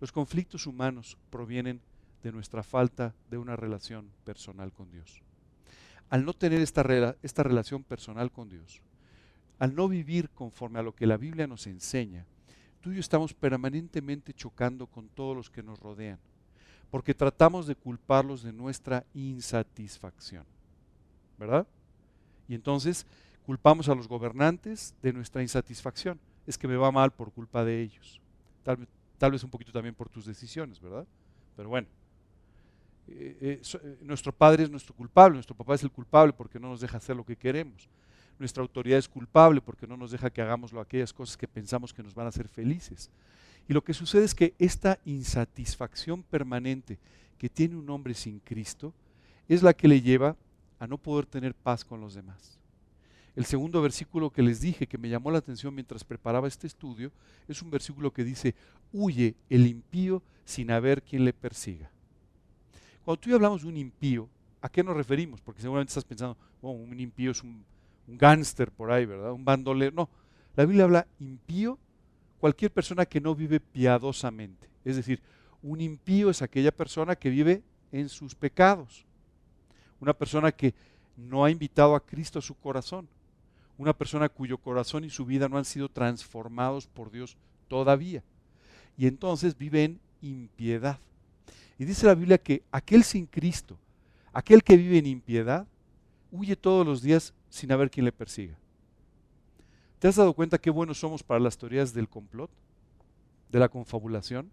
Los 0.00 0.10
conflictos 0.10 0.66
humanos 0.66 1.16
provienen 1.30 1.80
de 2.24 2.32
nuestra 2.32 2.64
falta 2.64 3.14
de 3.30 3.38
una 3.38 3.54
relación 3.54 4.10
personal 4.24 4.72
con 4.72 4.90
Dios. 4.90 5.22
Al 6.10 6.24
no 6.24 6.32
tener 6.32 6.60
esta, 6.60 6.82
esta 7.22 7.42
relación 7.44 7.84
personal 7.84 8.32
con 8.32 8.48
Dios, 8.48 8.80
al 9.58 9.74
no 9.74 9.88
vivir 9.88 10.30
conforme 10.30 10.78
a 10.78 10.82
lo 10.82 10.94
que 10.94 11.06
la 11.06 11.16
Biblia 11.16 11.46
nos 11.46 11.66
enseña, 11.66 12.24
tú 12.80 12.90
y 12.90 12.94
yo 12.94 13.00
estamos 13.00 13.34
permanentemente 13.34 14.32
chocando 14.32 14.86
con 14.86 15.08
todos 15.08 15.36
los 15.36 15.50
que 15.50 15.62
nos 15.62 15.78
rodean, 15.78 16.18
porque 16.90 17.14
tratamos 17.14 17.66
de 17.66 17.74
culparlos 17.74 18.42
de 18.42 18.52
nuestra 18.52 19.04
insatisfacción, 19.14 20.44
¿verdad? 21.38 21.66
Y 22.48 22.54
entonces 22.54 23.06
culpamos 23.44 23.88
a 23.88 23.94
los 23.94 24.08
gobernantes 24.08 24.94
de 25.02 25.12
nuestra 25.12 25.42
insatisfacción. 25.42 26.18
Es 26.46 26.56
que 26.56 26.68
me 26.68 26.76
va 26.76 26.90
mal 26.90 27.10
por 27.10 27.30
culpa 27.30 27.64
de 27.64 27.82
ellos. 27.82 28.20
Tal, 28.62 28.88
tal 29.18 29.32
vez 29.32 29.44
un 29.44 29.50
poquito 29.50 29.72
también 29.72 29.94
por 29.94 30.08
tus 30.08 30.24
decisiones, 30.24 30.80
¿verdad? 30.80 31.06
Pero 31.56 31.68
bueno, 31.68 31.88
eh, 33.06 33.36
eh, 33.40 33.62
eh, 33.62 33.98
nuestro 34.02 34.32
padre 34.32 34.64
es 34.64 34.70
nuestro 34.70 34.94
culpable, 34.94 35.34
nuestro 35.34 35.54
papá 35.54 35.74
es 35.74 35.82
el 35.82 35.90
culpable 35.90 36.32
porque 36.32 36.60
no 36.60 36.68
nos 36.68 36.80
deja 36.80 36.98
hacer 36.98 37.16
lo 37.16 37.24
que 37.24 37.36
queremos 37.36 37.88
nuestra 38.38 38.62
autoridad 38.62 38.98
es 38.98 39.08
culpable 39.08 39.60
porque 39.60 39.86
no 39.86 39.96
nos 39.96 40.10
deja 40.10 40.30
que 40.30 40.42
hagamos 40.42 40.72
aquellas 40.74 41.12
cosas 41.12 41.36
que 41.36 41.48
pensamos 41.48 41.92
que 41.92 42.02
nos 42.02 42.14
van 42.14 42.26
a 42.26 42.30
hacer 42.30 42.48
felices. 42.48 43.10
Y 43.68 43.72
lo 43.72 43.82
que 43.82 43.94
sucede 43.94 44.24
es 44.24 44.34
que 44.34 44.54
esta 44.58 44.98
insatisfacción 45.04 46.22
permanente 46.22 46.98
que 47.36 47.48
tiene 47.48 47.76
un 47.76 47.90
hombre 47.90 48.14
sin 48.14 48.40
Cristo 48.40 48.94
es 49.48 49.62
la 49.62 49.74
que 49.74 49.88
le 49.88 50.00
lleva 50.00 50.36
a 50.78 50.86
no 50.86 50.98
poder 50.98 51.26
tener 51.26 51.54
paz 51.54 51.84
con 51.84 52.00
los 52.00 52.14
demás. 52.14 52.58
El 53.36 53.44
segundo 53.44 53.80
versículo 53.80 54.30
que 54.30 54.42
les 54.42 54.60
dije 54.60 54.86
que 54.86 54.98
me 54.98 55.08
llamó 55.08 55.30
la 55.30 55.38
atención 55.38 55.74
mientras 55.74 56.02
preparaba 56.02 56.48
este 56.48 56.66
estudio 56.66 57.12
es 57.46 57.62
un 57.62 57.70
versículo 57.70 58.12
que 58.12 58.24
dice, 58.24 58.54
huye 58.92 59.34
el 59.48 59.66
impío 59.66 60.22
sin 60.44 60.70
haber 60.70 61.02
quien 61.02 61.24
le 61.24 61.32
persiga. 61.32 61.90
Cuando 63.04 63.20
tú 63.20 63.30
y 63.30 63.34
hablamos 63.34 63.62
de 63.62 63.68
un 63.68 63.76
impío, 63.76 64.28
¿a 64.60 64.68
qué 64.68 64.82
nos 64.82 64.96
referimos? 64.96 65.40
Porque 65.40 65.62
seguramente 65.62 65.90
estás 65.90 66.04
pensando, 66.04 66.36
oh, 66.60 66.72
un 66.72 66.98
impío 66.98 67.30
es 67.30 67.42
un 67.42 67.64
un 68.08 68.16
gángster 68.16 68.70
por 68.70 68.90
ahí, 68.90 69.04
¿verdad? 69.04 69.32
Un 69.32 69.44
bandolero. 69.44 69.94
No, 69.94 70.08
la 70.56 70.64
Biblia 70.64 70.84
habla 70.84 71.06
impío, 71.20 71.78
cualquier 72.40 72.72
persona 72.72 73.06
que 73.06 73.20
no 73.20 73.34
vive 73.34 73.60
piadosamente. 73.60 74.68
Es 74.84 74.96
decir, 74.96 75.20
un 75.62 75.80
impío 75.80 76.30
es 76.30 76.40
aquella 76.40 76.72
persona 76.72 77.14
que 77.14 77.30
vive 77.30 77.62
en 77.92 78.08
sus 78.08 78.34
pecados. 78.34 79.04
Una 80.00 80.14
persona 80.14 80.52
que 80.52 80.74
no 81.16 81.44
ha 81.44 81.50
invitado 81.50 81.94
a 81.94 82.04
Cristo 82.04 82.38
a 82.38 82.42
su 82.42 82.54
corazón. 82.54 83.08
Una 83.76 83.92
persona 83.92 84.28
cuyo 84.28 84.58
corazón 84.58 85.04
y 85.04 85.10
su 85.10 85.24
vida 85.24 85.48
no 85.48 85.58
han 85.58 85.64
sido 85.64 85.88
transformados 85.88 86.86
por 86.86 87.10
Dios 87.10 87.36
todavía. 87.68 88.22
Y 88.96 89.06
entonces 89.06 89.56
vive 89.56 89.84
en 89.84 90.00
impiedad. 90.22 90.98
Y 91.78 91.84
dice 91.84 92.06
la 92.06 92.14
Biblia 92.14 92.38
que 92.38 92.62
aquel 92.72 93.04
sin 93.04 93.26
Cristo, 93.26 93.78
aquel 94.32 94.64
que 94.64 94.76
vive 94.76 94.98
en 94.98 95.06
impiedad, 95.06 95.66
huye 96.32 96.56
todos 96.56 96.84
los 96.84 97.02
días 97.02 97.32
sin 97.48 97.72
haber 97.72 97.90
quien 97.90 98.04
le 98.04 98.12
persiga. 98.12 98.56
¿Te 99.98 100.08
has 100.08 100.16
dado 100.16 100.32
cuenta 100.32 100.58
qué 100.58 100.70
buenos 100.70 100.98
somos 100.98 101.22
para 101.22 101.40
las 101.40 101.58
teorías 101.58 101.92
del 101.92 102.08
complot? 102.08 102.50
¿De 103.50 103.58
la 103.58 103.68
confabulación? 103.68 104.50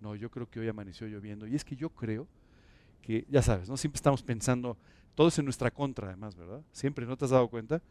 No, 0.00 0.14
yo 0.14 0.30
creo 0.30 0.48
que 0.48 0.60
hoy 0.60 0.68
amaneció 0.68 1.06
lloviendo. 1.06 1.46
Y 1.46 1.56
es 1.56 1.64
que 1.64 1.76
yo 1.76 1.90
creo 1.90 2.26
que, 3.02 3.26
ya 3.28 3.42
sabes, 3.42 3.68
¿no? 3.68 3.76
Siempre 3.76 3.96
estamos 3.96 4.22
pensando, 4.22 4.76
todo 5.14 5.28
es 5.28 5.38
en 5.38 5.44
nuestra 5.44 5.70
contra 5.70 6.08
además, 6.08 6.36
¿verdad? 6.36 6.62
Siempre, 6.72 7.06
¿no 7.06 7.16
te 7.16 7.24
has 7.24 7.32
dado 7.32 7.48
cuenta? 7.48 7.82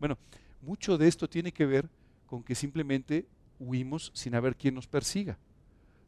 Bueno, 0.00 0.18
mucho 0.60 0.98
de 0.98 1.06
esto 1.06 1.28
tiene 1.28 1.52
que 1.52 1.66
ver 1.66 1.88
con 2.26 2.42
que 2.42 2.54
simplemente 2.54 3.26
huimos 3.60 4.10
sin 4.14 4.34
haber 4.34 4.56
quien 4.56 4.74
nos 4.74 4.86
persiga. 4.86 5.38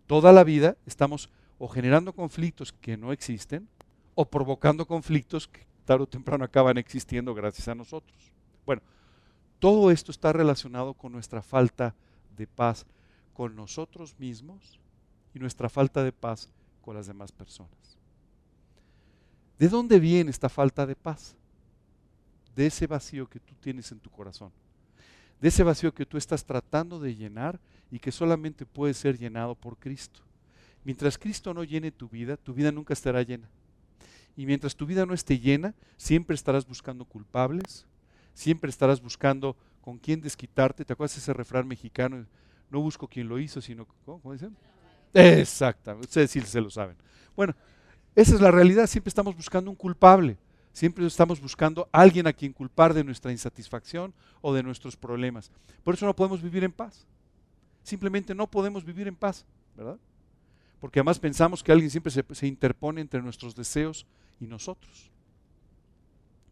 Toda 0.07 0.33
la 0.33 0.45
vida 0.45 0.77
estamos 0.87 1.31
o 1.59 1.69
generando 1.69 2.13
conflictos 2.13 2.73
que 2.73 2.97
no 2.97 3.13
existen 3.13 3.69
o 4.15 4.25
provocando 4.29 4.87
conflictos 4.87 5.47
que 5.47 5.67
tarde 5.87 6.05
o 6.05 6.09
temprano 6.09 6.45
acaban 6.45 6.77
existiendo 6.77 7.35
gracias 7.35 7.69
a 7.69 7.75
nosotros. 7.75 8.33
Bueno, 8.67 8.83
todo 9.59 9.91
esto 9.91 10.11
está 10.11 10.33
relacionado 10.33 10.93
con 10.93 11.13
nuestra 11.13 11.41
falta 11.41 11.95
de 12.37 12.47
paz 12.47 12.85
con 13.33 13.55
nosotros 13.55 14.15
mismos 14.19 14.79
y 15.35 15.39
nuestra 15.39 15.69
falta 15.69 16.03
de 16.03 16.13
paz 16.13 16.49
con 16.83 16.97
las 16.97 17.07
demás 17.07 17.33
personas. 17.33 17.99
¿De 19.59 19.69
dónde 19.69 19.99
viene 20.01 20.31
esta 20.31 20.49
falta 20.49 20.87
de 20.87 20.97
paz? 20.97 21.37
De 22.55 22.67
ese 22.67 22.87
vacío 22.87 23.29
que 23.29 23.41
tú 23.41 23.55
tienes 23.61 23.91
en 23.93 24.01
tu 24.01 24.11
corazón. 24.11 24.51
De 25.41 25.49
ese 25.49 25.63
vacío 25.63 25.93
que 25.93 26.07
tú 26.07 26.17
estás 26.17 26.45
tratando 26.45 26.99
de 26.99 27.15
llenar 27.15 27.61
y 27.91 27.99
que 27.99 28.13
solamente 28.13 28.67
puede 28.67 28.95
ser 28.95 29.19
llenado 29.19 29.55
por 29.55 29.77
Cristo. 29.77 30.21
Mientras 30.85 31.19
Cristo 31.19 31.53
no 31.53 31.65
llene 31.65 31.91
tu 31.91 32.09
vida, 32.09 32.37
tu 32.37 32.55
vida 32.55 32.73
nunca 32.73 32.95
estará 32.95 33.23
llena. 33.23 33.49
Y 34.37 34.45
mientras 34.45 34.77
tu 34.77 34.85
vida 34.85 35.07
no 35.07 35.15
esté 35.15 35.39
llena, 35.39 35.75
siempre 35.97 36.35
estarás 36.35 36.67
buscando 36.67 37.07
culpables, 37.07 37.87
siempre 38.35 38.69
estarás 38.69 39.01
buscando 39.01 39.57
con 39.81 39.99
quién 39.99 40.21
desquitarte. 40.21 40.85
¿Te 40.85 40.93
acuerdas 40.93 41.17
ese 41.17 41.33
refrán 41.33 41.67
mexicano? 41.67 42.27
No 42.71 42.81
busco 42.81 43.09
quien 43.09 43.29
lo 43.29 43.39
hizo, 43.39 43.63
sino, 43.63 43.87
¿cómo, 44.05 44.33
dicen? 44.33 44.55
Exactamente, 45.15 46.07
ustedes 46.07 46.31
sí 46.31 46.41
se 46.43 46.61
lo 46.61 46.69
saben. 46.69 46.97
Bueno, 47.35 47.55
esa 48.15 48.35
es 48.35 48.41
la 48.41 48.51
realidad, 48.51 48.87
siempre 48.87 49.09
estamos 49.09 49.35
buscando 49.35 49.71
un 49.71 49.77
culpable, 49.77 50.37
siempre 50.73 51.07
estamos 51.07 51.41
buscando 51.41 51.89
alguien 51.91 52.27
a 52.27 52.33
quien 52.35 52.53
culpar 52.53 52.93
de 52.93 53.05
nuestra 53.05 53.33
insatisfacción 53.33 54.13
o 54.43 54.53
de 54.53 54.63
nuestros 54.63 54.97
problemas. 54.97 55.51
Por 55.83 55.95
eso 55.95 56.05
no 56.05 56.15
podemos 56.15 56.43
vivir 56.43 56.65
en 56.65 56.73
paz. 56.73 57.07
Simplemente 57.83 58.35
no 58.35 58.51
podemos 58.51 58.85
vivir 58.85 59.09
en 59.09 59.17
paz, 59.17 59.47
¿verdad? 59.75 59.97
Porque 60.81 60.99
además 60.99 61.19
pensamos 61.19 61.63
que 61.63 61.73
alguien 61.73 61.91
siempre 61.91 62.13
se 62.13 62.47
interpone 62.47 63.01
entre 63.01 63.23
nuestros 63.23 63.55
deseos 63.55 64.07
y 64.41 64.47
nosotros. 64.47 65.11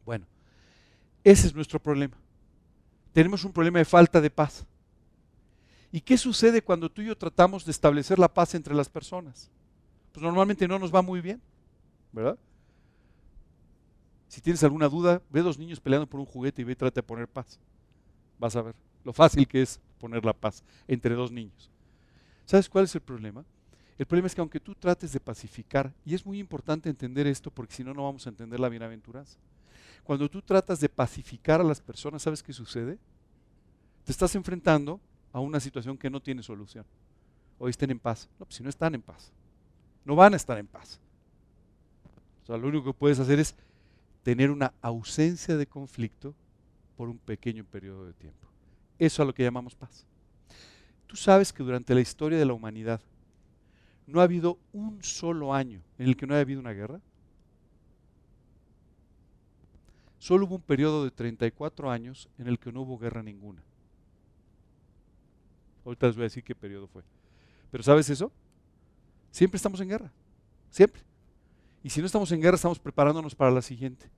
Bueno, 0.05 0.27
ese 1.23 1.47
es 1.47 1.55
nuestro 1.55 1.81
problema. 1.81 2.17
Tenemos 3.13 3.45
un 3.45 3.53
problema 3.53 3.79
de 3.79 3.85
falta 3.85 4.21
de 4.21 4.31
paz. 4.31 4.67
¿Y 5.93 6.01
qué 6.01 6.19
sucede 6.19 6.63
cuando 6.63 6.91
tú 6.91 7.03
y 7.03 7.07
yo 7.07 7.17
tratamos 7.17 7.65
de 7.65 7.71
establecer 7.71 8.19
la 8.19 8.33
paz 8.33 8.55
entre 8.55 8.75
las 8.75 8.89
personas? 8.89 9.51
Pues 10.13 10.23
normalmente 10.23 10.67
no 10.67 10.79
nos 10.79 10.93
va 10.95 11.03
muy 11.03 11.21
bien, 11.21 11.41
¿verdad? 12.13 12.39
Si 14.29 14.41
tienes 14.41 14.65
alguna 14.65 14.89
duda, 14.89 15.23
ve 15.31 15.43
dos 15.43 15.59
niños 15.59 15.79
peleando 15.79 16.09
por 16.09 16.19
un 16.19 16.27
juguete 16.27 16.63
y 16.63 16.65
ve 16.65 16.73
y 16.73 16.77
trata 16.77 16.97
de 16.97 17.03
poner 17.05 17.29
paz. 17.29 17.61
Vas 18.39 18.57
a 18.57 18.63
ver 18.63 18.75
lo 19.05 19.13
fácil 19.13 19.47
que 19.47 19.63
es 19.63 19.81
poner 20.01 20.25
la 20.25 20.33
paz 20.33 20.65
entre 20.89 21.15
dos 21.15 21.31
niños. 21.31 21.71
¿Sabes 22.45 22.69
cuál 22.69 22.85
es 22.85 22.95
el 22.97 23.01
problema? 23.01 23.45
El 23.99 24.07
problema 24.07 24.27
es 24.27 24.35
que 24.35 24.41
aunque 24.41 24.61
tú 24.61 24.75
trates 24.75 25.13
de 25.13 25.21
pacificar, 25.21 25.93
y 26.05 26.15
es 26.15 26.27
muy 26.27 26.39
importante 26.39 26.89
entender 26.89 27.27
esto 27.27 27.51
porque 27.51 27.75
si 27.75 27.85
no, 27.85 27.95
no 27.95 28.05
vamos 28.05 28.27
a 28.27 28.31
entender 28.31 28.59
la 28.59 28.69
bienaventuranza. 28.69 29.39
Cuando 30.03 30.29
tú 30.29 30.43
tratas 30.43 30.81
de 30.81 30.89
pacificar 30.89 31.61
a 31.61 31.65
las 31.65 31.81
personas, 31.81 32.23
¿sabes 32.23 32.43
qué 32.43 32.53
sucede? 32.53 32.99
Te 34.05 34.13
estás 34.13 34.35
enfrentando 34.35 35.01
a 35.33 35.41
una 35.41 35.61
situación 35.61 35.97
que 35.97 36.11
no 36.11 36.21
tiene 36.21 36.43
solución. 36.43 36.85
Hoy 37.59 37.71
estén 37.71 37.91
en 37.91 37.99
paz. 37.99 38.29
No, 38.39 38.47
pues 38.47 38.57
si 38.57 38.63
no 38.63 38.69
están 38.69 38.95
en 38.95 39.03
paz. 39.03 39.33
No 40.05 40.17
van 40.17 40.35
a 40.35 40.37
estar 40.37 40.59
en 40.59 40.67
paz. 40.67 41.01
Lo 42.47 42.57
único 42.57 42.85
que 42.85 42.99
puedes 42.99 43.19
hacer 43.19 43.39
es 43.39 43.55
tener 44.23 44.51
una 44.51 44.75
ausencia 44.83 45.57
de 45.57 45.67
conflicto 45.67 46.35
por 46.97 47.09
un 47.09 47.19
pequeño 47.19 47.65
periodo 47.65 48.05
de 48.05 48.13
tiempo. 48.13 48.47
Eso 48.99 49.23
es 49.23 49.27
lo 49.27 49.35
que 49.35 49.43
llamamos 49.43 49.75
paz. 49.75 50.05
Tú 51.07 51.17
sabes 51.17 51.53
que 51.53 51.63
durante 51.63 51.95
la 51.95 52.01
historia 52.01 52.39
de 52.39 52.45
la 52.45 52.53
humanidad 52.53 53.01
no 54.07 54.21
ha 54.21 54.25
habido 54.25 54.59
un 54.73 55.03
solo 55.03 55.55
año 55.55 55.81
en 55.99 56.09
el 56.09 56.17
que 56.17 56.27
no 56.27 56.35
haya 56.35 56.43
habido 56.43 56.61
una 56.61 56.73
guerra. 56.73 57.01
Solo 60.19 60.47
hubo 60.47 60.57
un 60.57 60.63
periodo 60.63 61.05
de 61.05 61.11
34 61.11 61.91
años 61.91 62.29
en 62.39 62.49
el 62.49 62.59
que 62.59 62.73
no 62.73 62.83
hubo 62.83 62.99
guerra 62.99 63.23
ninguna. 63.23 63.63
Ahorita 65.85 66.07
les 66.07 66.17
voy 66.17 66.23
a 66.23 66.25
decir 66.25 66.43
qué 66.43 66.55
periodo 66.55 66.87
fue. 66.87 67.03
Pero 67.71 67.85
¿sabes 67.85 68.09
eso? 68.09 68.33
Siempre 69.31 69.57
estamos 69.57 69.81
en 69.81 69.89
guerra. 69.89 70.11
Siempre. 70.71 71.03
Y 71.83 71.91
si 71.91 72.01
no 72.01 72.07
estamos 72.07 72.33
en 72.33 72.41
guerra, 72.41 72.55
estamos 72.55 72.79
preparándonos 72.79 73.35
para 73.35 73.51
la 73.51 73.61
siguiente. 73.61 74.09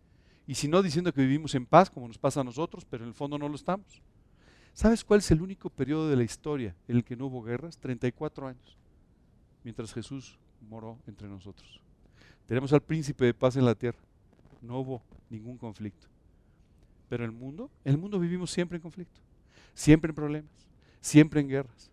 Y 0.47 0.55
si 0.55 0.69
no, 0.69 0.81
diciendo 0.81 1.13
que 1.13 1.23
vivimos 1.23 1.55
en 1.57 1.67
paz, 1.67 1.91
como 1.91 2.07
nos 2.07 2.19
pasa 2.19 2.41
a 2.41 2.45
nosotros, 2.45 2.85
pero 2.85 3.03
en 3.03 3.09
el 3.09 3.15
fondo 3.15 3.37
no 3.37 3.49
lo 3.49 3.57
estamos. 3.57 4.01
¿Sabes 4.73 5.03
cuál 5.05 5.19
es 5.19 5.31
el 5.33 5.43
único 5.43 5.71
periodo 5.71 6.09
de 6.09 6.17
la 6.17 6.23
historia 6.23 6.77
en 6.87 6.97
el 6.97 7.05
que 7.05 7.17
no 7.17 7.27
hubo 7.27 7.43
guerras? 7.43 7.79
34 7.79 8.47
años. 8.47 8.77
Mientras 9.67 9.93
Jesús 9.93 10.39
moró 10.71 10.97
entre 11.09 11.27
nosotros. 11.27 11.81
Tenemos 12.47 12.73
al 12.73 12.81
príncipe 12.81 13.25
de 13.25 13.35
paz 13.35 13.57
en 13.57 13.65
la 13.65 13.75
tierra. 13.75 13.99
No 14.63 14.79
hubo 14.79 15.03
ningún 15.29 15.59
conflicto. 15.59 16.07
Pero 17.09 17.25
el 17.25 17.33
mundo, 17.33 17.69
el 17.83 17.99
mundo 17.99 18.21
vivimos 18.21 18.53
siempre 18.53 18.77
en 18.77 18.83
conflicto. 18.83 19.21
Siempre 19.75 20.11
en 20.11 20.15
problemas 20.15 20.67
siempre 21.07 21.41
en 21.41 21.49
guerras. 21.49 21.91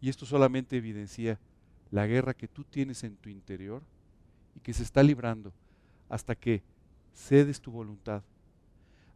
Y 0.00 0.08
esto 0.08 0.24
solamente 0.24 0.76
evidencia 0.76 1.38
la 1.90 2.06
guerra 2.06 2.34
que 2.34 2.48
tú 2.48 2.64
tienes 2.64 3.04
en 3.04 3.16
tu 3.16 3.28
interior 3.28 3.82
y 4.56 4.60
que 4.60 4.72
se 4.72 4.82
está 4.82 5.02
librando 5.02 5.52
hasta 6.08 6.34
que 6.34 6.62
cedes 7.14 7.60
tu 7.60 7.70
voluntad, 7.70 8.22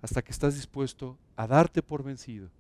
hasta 0.03 0.23
que 0.23 0.33
estás 0.33 0.55
dispuesto 0.55 1.19
a 1.37 1.47
darte 1.47 1.83
por 1.83 2.03
vencido 2.03 2.51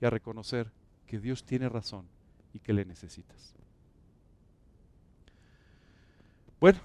y 0.00 0.06
a 0.06 0.10
reconocer 0.10 0.70
que 1.06 1.18
Dios 1.18 1.44
tiene 1.44 1.68
razón 1.68 2.06
y 2.52 2.60
que 2.60 2.72
le 2.72 2.84
necesitas. 2.84 3.54
Bueno, 6.60 6.78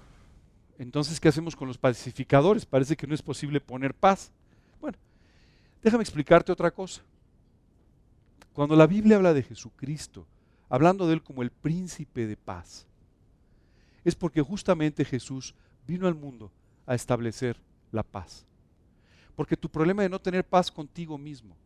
entonces, 0.78 1.20
¿qué 1.20 1.28
hacemos 1.28 1.56
con 1.56 1.68
los 1.68 1.78
pacificadores? 1.78 2.66
Parece 2.66 2.96
que 2.96 3.06
no 3.06 3.14
es 3.14 3.22
posible 3.22 3.60
poner 3.60 3.94
paz. 3.94 4.32
Bueno, 4.80 4.98
déjame 5.82 6.02
explicarte 6.02 6.52
otra 6.52 6.70
cosa. 6.70 7.02
Cuando 8.52 8.76
la 8.76 8.86
Biblia 8.86 9.16
habla 9.16 9.34
de 9.34 9.42
Jesucristo, 9.42 10.26
hablando 10.68 11.06
de 11.06 11.14
Él 11.14 11.22
como 11.22 11.42
el 11.42 11.50
príncipe 11.50 12.26
de 12.26 12.36
paz, 12.36 12.86
es 14.04 14.14
porque 14.14 14.42
justamente 14.42 15.04
Jesús 15.04 15.54
vino 15.86 16.06
al 16.06 16.14
mundo 16.14 16.52
a 16.86 16.94
establecer 16.94 17.56
la 17.90 18.02
paz. 18.02 18.44
Porque 19.34 19.56
tu 19.56 19.68
problema 19.68 20.02
de 20.02 20.08
no 20.08 20.20
tener 20.20 20.44
paz 20.44 20.70
contigo 20.70 21.18
mismo 21.18 21.56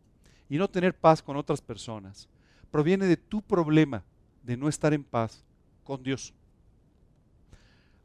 y 0.49 0.57
no 0.57 0.67
tener 0.67 0.95
paz 0.95 1.21
con 1.21 1.37
otras 1.37 1.61
personas 1.61 2.27
proviene 2.71 3.05
de 3.05 3.17
tu 3.17 3.41
problema 3.41 4.03
de 4.43 4.57
no 4.57 4.67
estar 4.67 4.93
en 4.93 5.03
paz 5.03 5.43
con 5.83 6.01
Dios. 6.01 6.33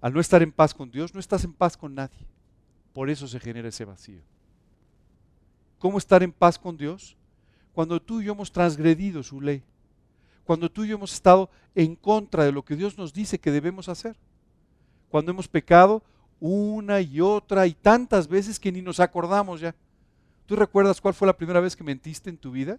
Al 0.04 0.12
no 0.12 0.20
estar 0.20 0.42
en 0.42 0.52
paz 0.52 0.74
con 0.74 0.90
Dios, 0.90 1.14
no 1.14 1.20
estás 1.20 1.44
en 1.44 1.54
paz 1.54 1.78
con 1.78 1.94
nadie. 1.94 2.26
Por 2.92 3.08
eso 3.08 3.26
se 3.26 3.40
genera 3.40 3.68
ese 3.68 3.86
vacío. 3.86 4.20
¿Cómo 5.78 5.96
estar 5.96 6.22
en 6.22 6.30
paz 6.32 6.58
con 6.58 6.76
Dios? 6.76 7.16
cuando 7.74 8.00
tú 8.00 8.20
y 8.20 8.26
yo 8.26 8.32
hemos 8.32 8.52
transgredido 8.52 9.22
su 9.22 9.40
ley, 9.40 9.62
cuando 10.44 10.70
tú 10.70 10.84
y 10.84 10.88
yo 10.88 10.94
hemos 10.94 11.12
estado 11.12 11.50
en 11.74 11.96
contra 11.96 12.44
de 12.44 12.52
lo 12.52 12.64
que 12.64 12.76
Dios 12.76 12.96
nos 12.96 13.12
dice 13.12 13.40
que 13.40 13.50
debemos 13.50 13.88
hacer, 13.88 14.16
cuando 15.10 15.32
hemos 15.32 15.48
pecado 15.48 16.02
una 16.38 17.00
y 17.00 17.20
otra 17.20 17.66
y 17.66 17.74
tantas 17.74 18.28
veces 18.28 18.60
que 18.60 18.70
ni 18.70 18.80
nos 18.80 19.00
acordamos 19.00 19.60
ya. 19.60 19.74
¿Tú 20.46 20.56
recuerdas 20.56 21.00
cuál 21.00 21.14
fue 21.14 21.26
la 21.26 21.36
primera 21.36 21.60
vez 21.60 21.74
que 21.74 21.82
mentiste 21.82 22.30
en 22.30 22.36
tu 22.36 22.52
vida? 22.52 22.78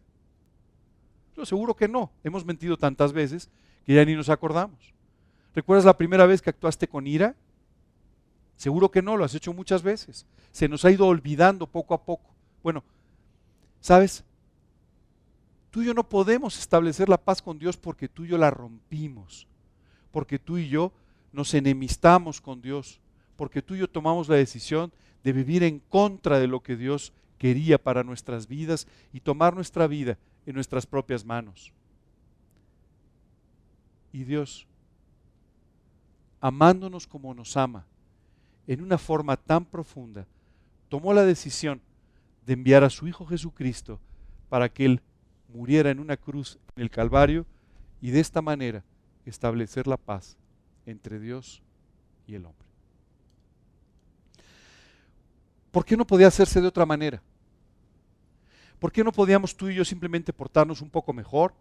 Yo 1.36 1.46
seguro 1.46 1.76
que 1.76 1.88
no. 1.88 2.12
Hemos 2.24 2.46
mentido 2.46 2.78
tantas 2.78 3.12
veces 3.12 3.50
que 3.86 3.96
ya 3.96 4.06
ni 4.06 4.16
nos 4.16 4.30
acordamos. 4.30 4.94
¿Recuerdas 5.56 5.86
la 5.86 5.98
primera 5.98 6.26
vez 6.26 6.42
que 6.42 6.50
actuaste 6.50 6.88
con 6.88 7.08
ira? 7.08 7.34
Seguro 8.58 8.92
que 8.92 9.02
no, 9.02 9.16
lo 9.16 9.24
has 9.24 9.34
hecho 9.34 9.54
muchas 9.54 9.82
veces. 9.82 10.26
Se 10.52 10.68
nos 10.68 10.84
ha 10.84 10.92
ido 10.92 11.08
olvidando 11.08 11.66
poco 11.66 11.94
a 11.94 12.04
poco. 12.04 12.30
Bueno, 12.62 12.84
¿sabes? 13.80 14.26
Tú 15.72 15.82
y 15.82 15.86
yo 15.86 15.94
no 15.94 16.08
podemos 16.08 16.60
establecer 16.60 17.08
la 17.08 17.18
paz 17.18 17.42
con 17.42 17.58
Dios 17.58 17.78
porque 17.78 18.10
tú 18.10 18.26
y 18.26 18.30
yo 18.30 18.38
la 18.38 18.52
rompimos, 18.52 19.48
porque 20.12 20.40
tú 20.40 20.58
y 20.58 20.68
yo 20.68 20.92
nos 21.32 21.54
enemistamos 21.54 22.42
con 22.42 22.62
Dios, 22.62 23.00
porque 23.38 23.62
tú 23.62 23.76
y 23.76 23.80
yo 23.80 23.90
tomamos 23.90 24.28
la 24.28 24.36
decisión 24.36 24.92
de 25.24 25.34
vivir 25.34 25.64
en 25.64 25.80
contra 25.80 26.40
de 26.40 26.48
lo 26.48 26.64
que 26.64 26.76
Dios 26.76 27.14
quería 27.38 27.78
para 27.82 28.04
nuestras 28.04 28.48
vidas 28.48 28.88
y 29.14 29.22
tomar 29.22 29.56
nuestra 29.56 29.88
vida 29.88 30.18
en 30.46 30.56
nuestras 30.56 30.86
propias 30.86 31.26
manos. 31.26 31.74
Y 34.14 34.24
Dios 34.24 34.68
amándonos 36.46 37.08
como 37.08 37.34
nos 37.34 37.58
ama, 37.58 37.88
en 38.68 38.84
una 38.84 39.00
forma 39.00 39.36
tan 39.36 39.66
profunda, 39.66 40.28
tomó 40.90 41.12
la 41.12 41.24
decisión 41.24 41.82
de 42.46 42.54
enviar 42.54 42.84
a 42.84 42.92
su 42.92 43.08
Hijo 43.08 43.26
Jesucristo 43.26 44.00
para 44.48 44.70
que 44.70 44.86
Él 44.86 45.02
muriera 45.52 45.90
en 45.90 46.00
una 46.00 46.18
cruz 46.18 46.60
en 46.76 46.84
el 46.84 46.92
Calvario 46.92 47.48
y 48.00 48.12
de 48.12 48.20
esta 48.20 48.44
manera 48.44 48.84
establecer 49.26 49.88
la 49.88 49.98
paz 49.98 50.38
entre 50.86 51.20
Dios 51.20 51.64
y 52.28 52.36
el 52.36 52.46
hombre. 52.46 52.68
¿Por 55.72 55.84
qué 55.84 55.98
no 55.98 56.06
podía 56.06 56.28
hacerse 56.28 56.62
de 56.62 56.68
otra 56.68 56.86
manera? 56.86 57.24
¿Por 58.78 58.92
qué 58.92 59.04
no 59.04 59.12
podíamos 59.12 59.58
tú 59.58 59.68
y 59.68 59.74
yo 59.74 59.84
simplemente 59.84 60.32
portarnos 60.32 60.80
un 60.82 60.92
poco 60.92 61.12
mejor? 61.12 61.56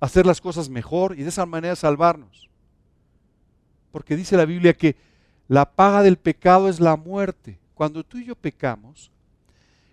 Hacer 0.00 0.24
las 0.24 0.40
cosas 0.40 0.70
mejor 0.70 1.12
y 1.18 1.24
de 1.24 1.28
esa 1.28 1.44
manera 1.44 1.76
salvarnos. 1.76 2.49
Porque 3.92 4.16
dice 4.16 4.36
la 4.36 4.44
Biblia 4.44 4.74
que 4.74 4.96
la 5.48 5.70
paga 5.70 6.02
del 6.02 6.16
pecado 6.16 6.68
es 6.68 6.80
la 6.80 6.96
muerte. 6.96 7.58
Cuando 7.74 8.04
tú 8.04 8.18
y 8.18 8.26
yo 8.26 8.36
pecamos, 8.36 9.10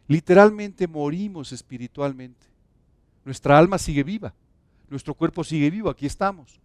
literalmente 0.08 0.88
morimos 0.88 1.52
espiritualmente. 1.52 2.46
Nuestra 3.26 3.58
alma 3.58 3.78
sigue 3.78 4.04
viva, 4.04 4.34
nuestro 4.90 5.14
cuerpo 5.14 5.44
sigue 5.44 5.70
vivo, 5.70 5.90
aquí 5.90 6.06
estamos, 6.06 6.60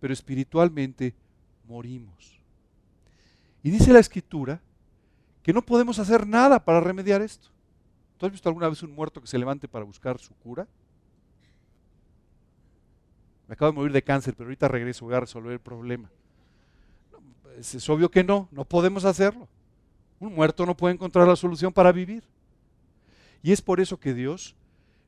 pero 0.00 0.12
espiritualmente 0.12 1.14
morimos. 1.66 2.38
Y 3.62 3.70
dice 3.70 3.92
la 3.92 4.00
escritura 4.00 4.60
que 5.42 5.52
no 5.52 5.62
podemos 5.62 5.98
hacer 5.98 6.26
nada 6.26 6.64
para 6.64 6.80
remediar 6.80 7.22
esto. 7.22 7.48
¿Tú 8.18 8.26
has 8.26 8.32
visto 8.32 8.48
alguna 8.48 8.68
vez 8.68 8.82
un 8.82 8.94
muerto 8.94 9.20
que 9.20 9.26
se 9.26 9.38
levante 9.38 9.68
para 9.68 9.84
buscar 9.84 10.18
su 10.18 10.34
cura? 10.34 10.66
Me 13.48 13.54
acabo 13.54 13.72
de 13.72 13.76
morir 13.76 13.92
de 13.92 14.02
cáncer, 14.02 14.34
pero 14.34 14.48
ahorita 14.48 14.68
regreso, 14.68 15.04
voy 15.04 15.14
a 15.14 15.20
resolver 15.20 15.52
el 15.52 15.60
problema. 15.60 16.10
Es 17.58 17.88
obvio 17.88 18.10
que 18.10 18.24
no, 18.24 18.48
no 18.50 18.64
podemos 18.64 19.04
hacerlo. 19.04 19.48
Un 20.20 20.34
muerto 20.34 20.66
no 20.66 20.76
puede 20.76 20.94
encontrar 20.94 21.26
la 21.26 21.36
solución 21.36 21.72
para 21.72 21.92
vivir. 21.92 22.24
Y 23.42 23.52
es 23.52 23.60
por 23.60 23.80
eso 23.80 23.98
que 23.98 24.14
Dios 24.14 24.54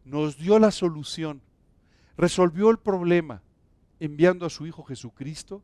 nos 0.05 0.37
dio 0.37 0.59
la 0.59 0.71
solución, 0.71 1.41
resolvió 2.17 2.71
el 2.71 2.79
problema 2.79 3.43
enviando 4.01 4.45
a 4.45 4.51
su 4.51 4.67
Hijo 4.67 4.83
Jesucristo, 4.83 5.63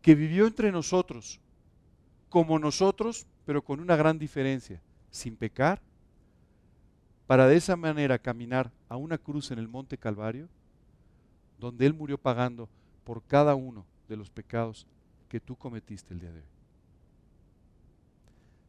que 0.00 0.14
vivió 0.14 0.46
entre 0.46 0.70
nosotros, 0.70 1.40
como 2.28 2.58
nosotros, 2.58 3.26
pero 3.44 3.62
con 3.62 3.80
una 3.80 3.96
gran 3.96 4.18
diferencia, 4.18 4.80
sin 5.10 5.36
pecar, 5.36 5.82
para 7.26 7.48
de 7.48 7.56
esa 7.56 7.74
manera 7.74 8.18
caminar 8.18 8.70
a 8.88 8.96
una 8.96 9.18
cruz 9.18 9.50
en 9.50 9.58
el 9.58 9.66
Monte 9.66 9.98
Calvario, 9.98 10.48
donde 11.58 11.86
Él 11.86 11.94
murió 11.94 12.16
pagando 12.16 12.68
por 13.04 13.24
cada 13.24 13.54
uno 13.56 13.84
de 14.08 14.16
los 14.16 14.30
pecados 14.30 14.86
que 15.28 15.40
tú 15.40 15.56
cometiste 15.56 16.14
el 16.14 16.20
día 16.20 16.32
de 16.32 16.40
hoy. 16.40 16.46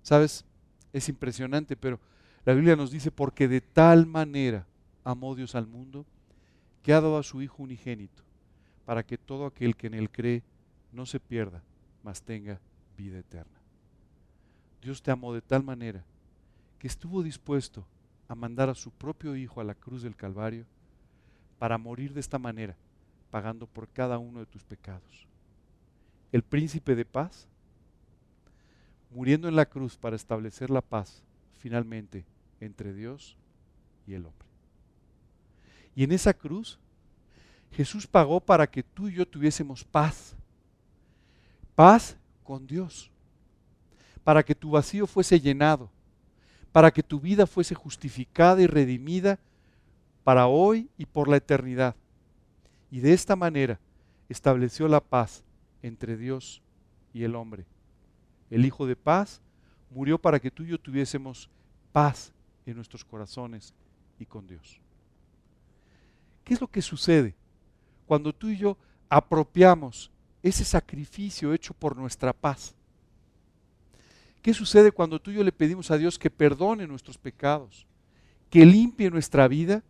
¿Sabes? 0.02 0.46
Es 0.94 1.10
impresionante, 1.10 1.76
pero 1.76 2.00
la 2.46 2.54
Biblia 2.54 2.76
nos 2.76 2.92
dice, 2.92 3.12
porque 3.12 3.48
de 3.48 3.62
tal 3.62 4.06
manera 4.06 4.66
amó 5.04 5.36
Dios 5.36 5.54
al 5.56 5.68
mundo, 5.68 6.06
que 6.82 6.94
ha 6.94 7.02
dado 7.02 7.18
a 7.18 7.24
su 7.24 7.42
Hijo 7.42 7.64
unigénito, 7.64 8.24
para 8.86 9.04
que 9.04 9.18
todo 9.18 9.46
aquel 9.46 9.76
que 9.76 9.88
en 9.88 9.94
Él 9.94 10.10
cree 10.10 10.44
no 10.94 11.06
se 11.06 11.20
pierda, 11.20 11.62
mas 12.04 12.22
tenga 12.22 12.62
vida 12.98 13.20
eterna. 13.20 13.60
Dios 14.82 15.02
te 15.02 15.12
amó 15.12 15.34
de 15.34 15.42
tal 15.42 15.64
manera 15.64 16.06
que 16.80 16.88
estuvo 16.88 17.22
dispuesto 17.22 17.86
a 18.30 18.36
mandar 18.36 18.70
a 18.70 18.76
su 18.76 18.92
propio 18.92 19.36
Hijo 19.36 19.60
a 19.60 19.66
la 19.66 19.76
cruz 19.76 20.02
del 20.04 20.16
Calvario 20.16 20.66
para 21.60 21.78
morir 21.78 22.14
de 22.14 22.20
esta 22.20 22.40
manera, 22.40 22.78
pagando 23.30 23.68
por 23.68 23.90
cada 23.90 24.18
uno 24.20 24.40
de 24.40 24.46
tus 24.46 24.64
pecados. 24.64 25.27
El 26.32 26.44
príncipe 26.44 26.96
de 26.96 27.06
paz 27.06 27.48
muriendo 29.12 29.48
en 29.48 29.56
la 29.56 29.66
cruz 29.66 29.98
para 29.98 30.16
establecer 30.16 30.70
la 30.70 30.82
paz 30.82 31.24
finalmente 31.60 32.26
entre 32.60 32.94
Dios 32.94 33.38
y 34.06 34.14
el 34.14 34.26
hombre. 34.26 34.48
Y 35.96 36.04
en 36.04 36.12
esa 36.12 36.34
cruz 36.34 36.80
Jesús 37.72 38.08
pagó 38.08 38.40
para 38.40 38.68
que 38.68 38.84
tú 38.84 39.08
y 39.08 39.14
yo 39.14 39.28
tuviésemos 39.28 39.84
paz. 39.84 40.36
Paz 41.76 42.18
con 42.44 42.66
Dios. 42.66 43.12
Para 44.24 44.44
que 44.44 44.56
tu 44.56 44.72
vacío 44.72 45.08
fuese 45.08 45.40
llenado. 45.40 45.90
Para 46.72 46.92
que 46.92 47.04
tu 47.04 47.20
vida 47.20 47.48
fuese 47.48 47.76
justificada 47.76 48.62
y 48.62 48.68
redimida 48.68 49.40
para 50.24 50.48
hoy 50.48 50.90
y 50.98 51.06
por 51.06 51.28
la 51.28 51.38
eternidad. 51.38 51.96
Y 52.92 53.00
de 53.00 53.14
esta 53.14 53.36
manera 53.36 53.80
estableció 54.30 54.88
la 54.88 55.00
paz 55.00 55.44
entre 55.82 56.18
Dios 56.18 56.62
y 57.14 57.24
el 57.24 57.36
hombre 57.36 57.66
el 58.50 58.66
Hijo 58.66 58.86
de 58.86 58.96
paz, 58.96 59.42
murió 59.90 60.18
para 60.18 60.40
que 60.40 60.52
tú 60.52 60.64
y 60.64 60.68
yo 60.68 60.80
tuviésemos 60.80 61.50
paz 61.92 62.32
en 62.66 62.76
nuestros 62.76 63.04
corazones 63.04 63.74
y 64.20 64.26
con 64.26 64.48
Dios. 64.48 64.80
¿Qué 66.44 66.54
es 66.54 66.62
lo 66.62 66.68
que 66.68 66.82
sucede 66.82 67.36
cuando 68.06 68.34
tú 68.34 68.50
y 68.50 68.58
yo 68.58 68.78
apropiamos 69.10 70.12
ese 70.42 70.64
sacrificio 70.64 71.54
hecho 71.54 71.74
por 71.74 71.96
nuestra 71.96 72.34
paz? 72.34 72.74
¿Qué 74.42 74.54
sucede 74.54 74.92
cuando 74.92 75.20
tú 75.20 75.32
y 75.32 75.36
yo 75.36 75.44
le 75.44 75.52
pedimos 75.52 75.92
a 75.92 75.98
Dios 75.98 76.18
que 76.18 76.30
perdone 76.30 76.88
nuestros 76.88 77.18
pecados, 77.18 77.86
que 78.50 78.66
limpie 78.66 79.10
nuestra 79.10 79.48
vida 79.48 79.84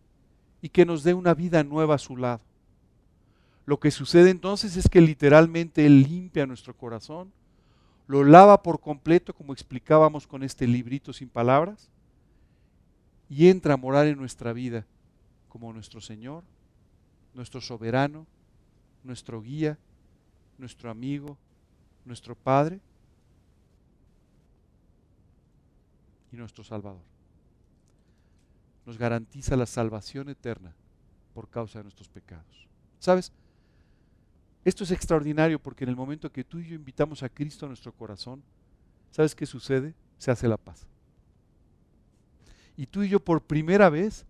y 0.61 0.69
que 0.69 0.85
nos 0.85 1.03
dé 1.03 1.13
una 1.13 1.35
vida 1.35 1.63
nueva 1.63 1.95
a 1.95 1.99
su 1.99 2.17
lado? 2.17 2.41
Lo 3.67 3.81
que 3.81 3.91
sucede 3.91 4.29
entonces 4.29 4.77
es 4.77 4.87
que 4.87 5.01
literalmente 5.01 5.85
Él 5.85 6.03
limpia 6.03 6.45
nuestro 6.45 6.73
corazón, 6.73 7.33
lo 8.07 8.23
lava 8.23 8.63
por 8.63 8.79
completo, 8.79 9.33
como 9.33 9.51
explicábamos 9.51 10.25
con 10.25 10.41
este 10.41 10.65
librito 10.65 11.11
sin 11.11 11.27
palabras, 11.27 11.89
y 13.29 13.49
entra 13.49 13.73
a 13.73 13.77
morar 13.77 14.07
en 14.07 14.17
nuestra 14.17 14.53
vida 14.53 14.85
como 15.49 15.73
nuestro 15.73 15.99
Señor, 15.99 16.45
nuestro 17.33 17.59
soberano, 17.59 18.25
nuestro 19.03 19.41
guía, 19.41 19.77
nuestro 20.57 20.89
amigo, 20.89 21.37
nuestro 22.05 22.35
Padre 22.35 22.79
y 26.31 26.37
nuestro 26.37 26.63
Salvador. 26.63 27.03
Nos 28.85 28.97
garantiza 28.97 29.57
la 29.57 29.65
salvación 29.65 30.29
eterna 30.29 30.73
por 31.33 31.49
causa 31.49 31.79
de 31.79 31.83
nuestros 31.83 32.07
pecados. 32.07 32.65
¿Sabes? 32.99 33.33
Esto 34.67 34.83
es 34.83 34.91
extraordinario 34.91 35.59
porque 35.59 35.85
en 35.85 35.91
el 35.91 35.95
momento 35.95 36.29
que 36.29 36.43
tú 36.43 36.59
y 36.59 36.67
yo 36.67 36.75
invitamos 36.75 37.23
a 37.23 37.29
Cristo 37.29 37.65
a 37.65 37.69
nuestro 37.69 37.93
corazón, 37.93 38.43
¿sabes 39.11 39.33
qué 39.33 39.45
sucede? 39.45 39.93
Se 40.17 40.29
hace 40.29 40.45
la 40.45 40.57
paz. 40.57 40.85
Y 42.75 42.85
tú 42.85 43.01
y 43.01 43.07
yo 43.07 43.21
por 43.21 43.41
primera 43.41 43.89
vez 43.89 44.25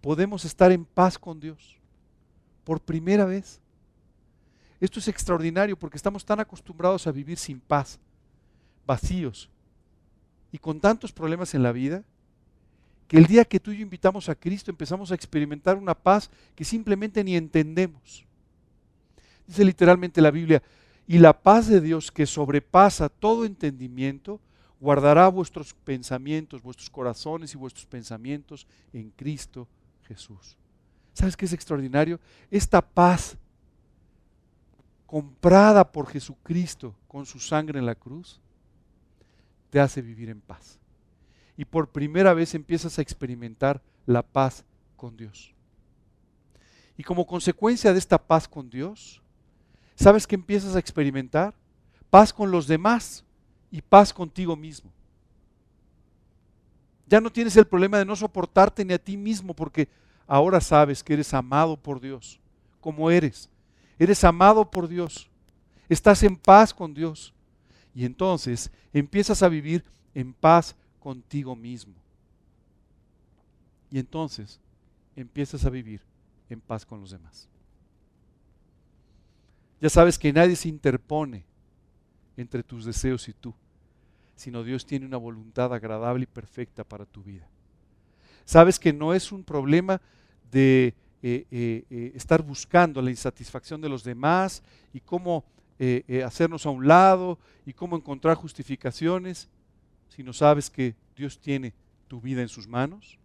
podemos 0.00 0.44
estar 0.44 0.70
en 0.70 0.84
paz 0.84 1.18
con 1.18 1.40
Dios. 1.40 1.76
Por 2.62 2.80
primera 2.80 3.24
vez. 3.24 3.60
Esto 4.78 5.00
es 5.00 5.08
extraordinario 5.08 5.76
porque 5.76 5.96
estamos 5.96 6.24
tan 6.24 6.38
acostumbrados 6.38 7.08
a 7.08 7.10
vivir 7.10 7.36
sin 7.36 7.58
paz, 7.58 7.98
vacíos 8.86 9.50
y 10.52 10.58
con 10.58 10.78
tantos 10.80 11.10
problemas 11.10 11.52
en 11.52 11.64
la 11.64 11.72
vida, 11.72 12.04
que 13.08 13.16
el 13.16 13.26
día 13.26 13.44
que 13.44 13.58
tú 13.58 13.72
y 13.72 13.78
yo 13.78 13.82
invitamos 13.82 14.28
a 14.28 14.36
Cristo 14.36 14.70
empezamos 14.70 15.10
a 15.10 15.16
experimentar 15.16 15.76
una 15.76 15.96
paz 15.96 16.30
que 16.54 16.64
simplemente 16.64 17.24
ni 17.24 17.34
entendemos. 17.34 18.29
Dice 19.50 19.64
literalmente 19.64 20.20
la 20.20 20.30
Biblia, 20.30 20.62
y 21.08 21.18
la 21.18 21.32
paz 21.32 21.66
de 21.66 21.80
Dios 21.80 22.12
que 22.12 22.24
sobrepasa 22.24 23.08
todo 23.08 23.44
entendimiento, 23.44 24.40
guardará 24.78 25.26
vuestros 25.26 25.74
pensamientos, 25.74 26.62
vuestros 26.62 26.88
corazones 26.88 27.52
y 27.52 27.56
vuestros 27.56 27.84
pensamientos 27.84 28.64
en 28.92 29.10
Cristo 29.10 29.66
Jesús. 30.06 30.56
¿Sabes 31.14 31.36
qué 31.36 31.46
es 31.46 31.52
extraordinario? 31.52 32.20
Esta 32.48 32.80
paz 32.80 33.36
comprada 35.04 35.90
por 35.90 36.06
Jesucristo 36.06 36.94
con 37.08 37.26
su 37.26 37.40
sangre 37.40 37.80
en 37.80 37.86
la 37.86 37.96
cruz, 37.96 38.40
te 39.70 39.80
hace 39.80 40.00
vivir 40.00 40.30
en 40.30 40.40
paz. 40.40 40.78
Y 41.56 41.64
por 41.64 41.88
primera 41.88 42.34
vez 42.34 42.54
empiezas 42.54 43.00
a 43.00 43.02
experimentar 43.02 43.82
la 44.06 44.22
paz 44.22 44.64
con 44.96 45.16
Dios. 45.16 45.52
Y 46.96 47.02
como 47.02 47.26
consecuencia 47.26 47.92
de 47.92 47.98
esta 47.98 48.24
paz 48.24 48.46
con 48.46 48.70
Dios, 48.70 49.20
¿sabes 50.00 50.26
qué 50.26 50.34
empiezas 50.34 50.74
a 50.74 50.78
experimentar? 50.78 51.54
Paz 52.08 52.32
con 52.32 52.50
los 52.50 52.66
demás 52.66 53.22
y 53.70 53.82
paz 53.82 54.12
contigo 54.12 54.56
mismo. 54.56 54.90
Ya 57.06 57.20
no 57.20 57.30
tienes 57.30 57.56
el 57.56 57.66
problema 57.66 57.98
de 57.98 58.04
no 58.04 58.16
soportarte 58.16 58.84
ni 58.84 58.94
a 58.94 58.98
ti 58.98 59.16
mismo 59.16 59.52
porque 59.54 59.88
ahora 60.26 60.60
sabes 60.60 61.04
que 61.04 61.12
eres 61.12 61.34
amado 61.34 61.76
por 61.76 62.00
Dios, 62.00 62.40
como 62.80 63.10
eres. 63.10 63.50
Eres 63.98 64.24
amado 64.24 64.70
por 64.70 64.88
Dios. 64.88 65.28
Estás 65.88 66.22
en 66.22 66.36
paz 66.36 66.72
con 66.72 66.94
Dios. 66.94 67.34
Y 67.94 68.04
entonces 68.04 68.70
empiezas 68.92 69.42
a 69.42 69.48
vivir 69.48 69.84
en 70.14 70.32
paz 70.32 70.76
contigo 70.98 71.54
mismo. 71.54 71.94
Y 73.90 73.98
entonces 73.98 74.60
empiezas 75.14 75.64
a 75.66 75.70
vivir 75.70 76.00
en 76.48 76.60
paz 76.60 76.86
con 76.86 77.00
los 77.00 77.10
demás. 77.10 77.49
Ya 79.80 79.88
sabes 79.88 80.18
que 80.18 80.32
nadie 80.32 80.56
se 80.56 80.68
interpone 80.68 81.44
entre 82.36 82.62
tus 82.62 82.84
deseos 82.84 83.28
y 83.28 83.32
tú, 83.32 83.54
sino 84.36 84.62
Dios 84.62 84.84
tiene 84.84 85.06
una 85.06 85.16
voluntad 85.16 85.72
agradable 85.72 86.24
y 86.24 86.26
perfecta 86.26 86.84
para 86.84 87.06
tu 87.06 87.22
vida. 87.22 87.46
Sabes 88.44 88.78
que 88.78 88.92
no 88.92 89.14
es 89.14 89.32
un 89.32 89.42
problema 89.42 90.00
de 90.50 90.94
eh, 91.22 91.46
eh, 91.50 91.84
eh, 91.90 92.12
estar 92.14 92.42
buscando 92.42 93.00
la 93.00 93.10
insatisfacción 93.10 93.80
de 93.80 93.88
los 93.88 94.04
demás 94.04 94.62
y 94.92 95.00
cómo 95.00 95.44
hacernos 96.26 96.66
a 96.66 96.68
un 96.70 96.86
lado 96.86 97.38
y 97.64 97.72
cómo 97.72 97.96
encontrar 97.96 98.36
justificaciones, 98.36 99.48
sino 100.10 100.34
sabes 100.34 100.68
que 100.68 100.94
Dios 101.16 101.38
tiene 101.38 101.72
tu 102.06 102.20
vida 102.20 102.42
en 102.42 102.50
sus 102.50 102.68
manos 102.68 103.18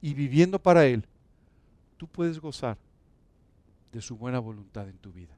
y 0.00 0.14
viviendo 0.14 0.58
para 0.58 0.86
Él, 0.86 1.04
tú 1.98 2.06
puedes 2.06 2.40
gozar 2.40 2.78
de 3.94 4.02
su 4.02 4.16
buena 4.16 4.40
voluntad 4.40 4.88
en 4.88 4.98
tu 4.98 5.12
vida. 5.12 5.36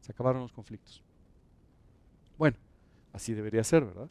Se 0.00 0.12
acabaron 0.12 0.42
los 0.42 0.52
conflictos. 0.52 1.02
Bueno, 2.38 2.56
así 3.12 3.34
debería 3.34 3.64
ser, 3.64 3.84
¿verdad? 3.84 4.08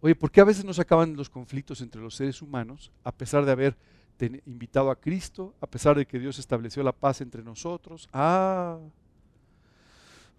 Oye, 0.00 0.16
¿por 0.16 0.32
qué 0.32 0.40
a 0.40 0.44
veces 0.44 0.64
no 0.64 0.74
se 0.74 0.82
acaban 0.82 1.14
los 1.14 1.30
conflictos 1.30 1.80
entre 1.80 2.00
los 2.00 2.16
seres 2.16 2.42
humanos 2.42 2.90
a 3.04 3.12
pesar 3.12 3.44
de 3.44 3.52
haber 3.52 3.76
invitado 4.44 4.90
a 4.90 4.96
Cristo, 4.96 5.54
a 5.60 5.68
pesar 5.68 5.96
de 5.96 6.04
que 6.04 6.18
Dios 6.18 6.40
estableció 6.40 6.82
la 6.82 6.92
paz 6.92 7.20
entre 7.20 7.44
nosotros? 7.44 8.08
Ah, 8.12 8.80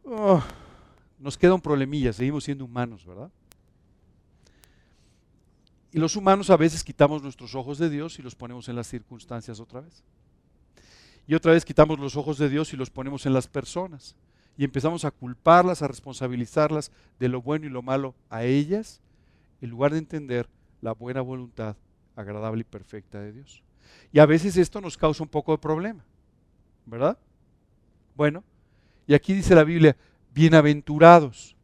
oh, 0.04 0.44
nos 1.18 1.38
queda 1.38 1.54
un 1.54 1.62
problemilla, 1.62 2.12
seguimos 2.12 2.44
siendo 2.44 2.66
humanos, 2.66 3.06
¿verdad? 3.06 3.32
Y 5.94 6.00
los 6.00 6.18
humanos 6.18 6.50
a 6.50 6.58
veces 6.58 6.84
quitamos 6.84 7.24
nuestros 7.24 7.56
ojos 7.56 7.78
de 7.78 7.90
Dios 7.90 8.20
y 8.20 8.22
los 8.22 8.36
ponemos 8.36 8.68
en 8.68 8.76
las 8.76 8.88
circunstancias 8.88 9.62
otra 9.62 9.80
vez. 9.80 10.04
Y 11.28 11.36
otra 11.36 11.54
vez 11.54 11.66
quitamos 11.66 12.00
los 12.00 12.16
ojos 12.16 12.38
de 12.38 12.50
Dios 12.50 12.74
y 12.74 12.78
los 12.78 12.90
ponemos 12.90 13.26
en 13.26 13.34
las 13.34 13.48
personas. 13.48 14.16
Y 14.58 14.64
empezamos 14.64 15.06
a 15.06 15.12
culparlas, 15.12 15.82
a 15.82 15.88
responsabilizarlas 15.88 16.92
de 17.20 17.30
lo 17.30 17.42
bueno 17.42 17.66
y 17.66 17.70
lo 17.70 17.82
malo 17.82 18.16
a 18.30 18.44
ellas, 18.44 19.02
en 19.62 19.70
lugar 19.70 19.92
de 19.92 19.98
entender 19.98 20.48
la 20.82 20.94
buena 20.94 21.22
voluntad 21.22 21.76
agradable 22.16 22.62
y 22.62 22.66
perfecta 22.66 23.20
de 23.20 23.34
Dios. 23.34 23.64
Y 24.12 24.20
a 24.20 24.26
veces 24.26 24.56
esto 24.58 24.80
nos 24.82 24.98
causa 24.98 25.24
un 25.24 25.30
poco 25.30 25.52
de 25.52 25.58
problema, 25.58 26.06
¿verdad? 26.86 27.18
Bueno, 28.16 28.44
y 29.08 29.14
aquí 29.14 29.34
dice 29.34 29.56
la 29.56 29.64
Biblia, 29.64 29.96
bienaventurados, 30.34 31.56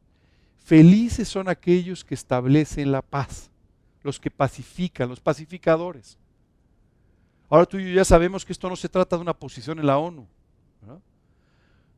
felices 0.59 1.27
son 1.27 1.47
aquellos 1.47 2.03
que 2.03 2.13
establecen 2.13 2.91
la 2.91 3.01
paz, 3.01 3.49
los 4.03 4.19
que 4.19 4.31
pacifican, 4.31 5.09
los 5.09 5.19
pacificadores. 5.19 6.17
Ahora 7.51 7.65
tú 7.65 7.77
y 7.77 7.89
yo 7.89 7.95
ya 7.95 8.05
sabemos 8.05 8.45
que 8.45 8.53
esto 8.53 8.69
no 8.69 8.77
se 8.77 8.87
trata 8.87 9.17
de 9.17 9.23
una 9.23 9.33
posición 9.33 9.77
en 9.77 9.85
la 9.85 9.97
ONU. 9.97 10.25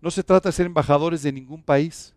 ¿no? 0.01 0.09
se 0.09 0.23
trata 0.23 0.49
de 0.49 0.53
ser 0.53 0.65
embajadores 0.65 1.21
de 1.21 1.31
ningún 1.31 1.61
país. 1.61 2.11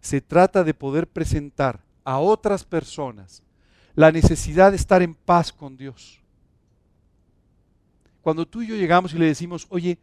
Se 0.00 0.22
trata 0.22 0.64
de 0.64 0.72
poder 0.72 1.06
presentar 1.06 1.78
a 2.04 2.18
otras 2.18 2.64
personas 2.64 3.42
la 3.94 4.10
necesidad 4.10 4.70
de 4.70 4.78
estar 4.78 5.02
en 5.02 5.14
paz 5.14 5.52
con 5.52 5.76
Dios. 5.76 6.22
Cuando 8.22 8.46
tú 8.46 8.62
y 8.62 8.68
yo 8.68 8.74
llegamos 8.74 9.12
y 9.12 9.18
le 9.18 9.26
decimos, 9.26 9.66
oye, 9.68 9.98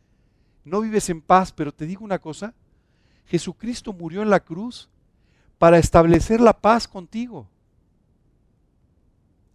no 0.64 0.82
vives 0.82 1.10
en 1.10 1.20
paz, 1.20 1.52
pero 1.52 1.74
te 1.74 1.88
digo 1.88 2.06
una 2.06 2.20
cosa, 2.20 2.54
Jesucristo 3.26 3.92
murió 3.92 4.22
en 4.22 4.30
la 4.30 4.40
cruz 4.40 4.88
para 5.58 5.80
establecer 5.80 6.40
la 6.40 6.54
paz 6.54 6.88
contigo. 6.88 7.50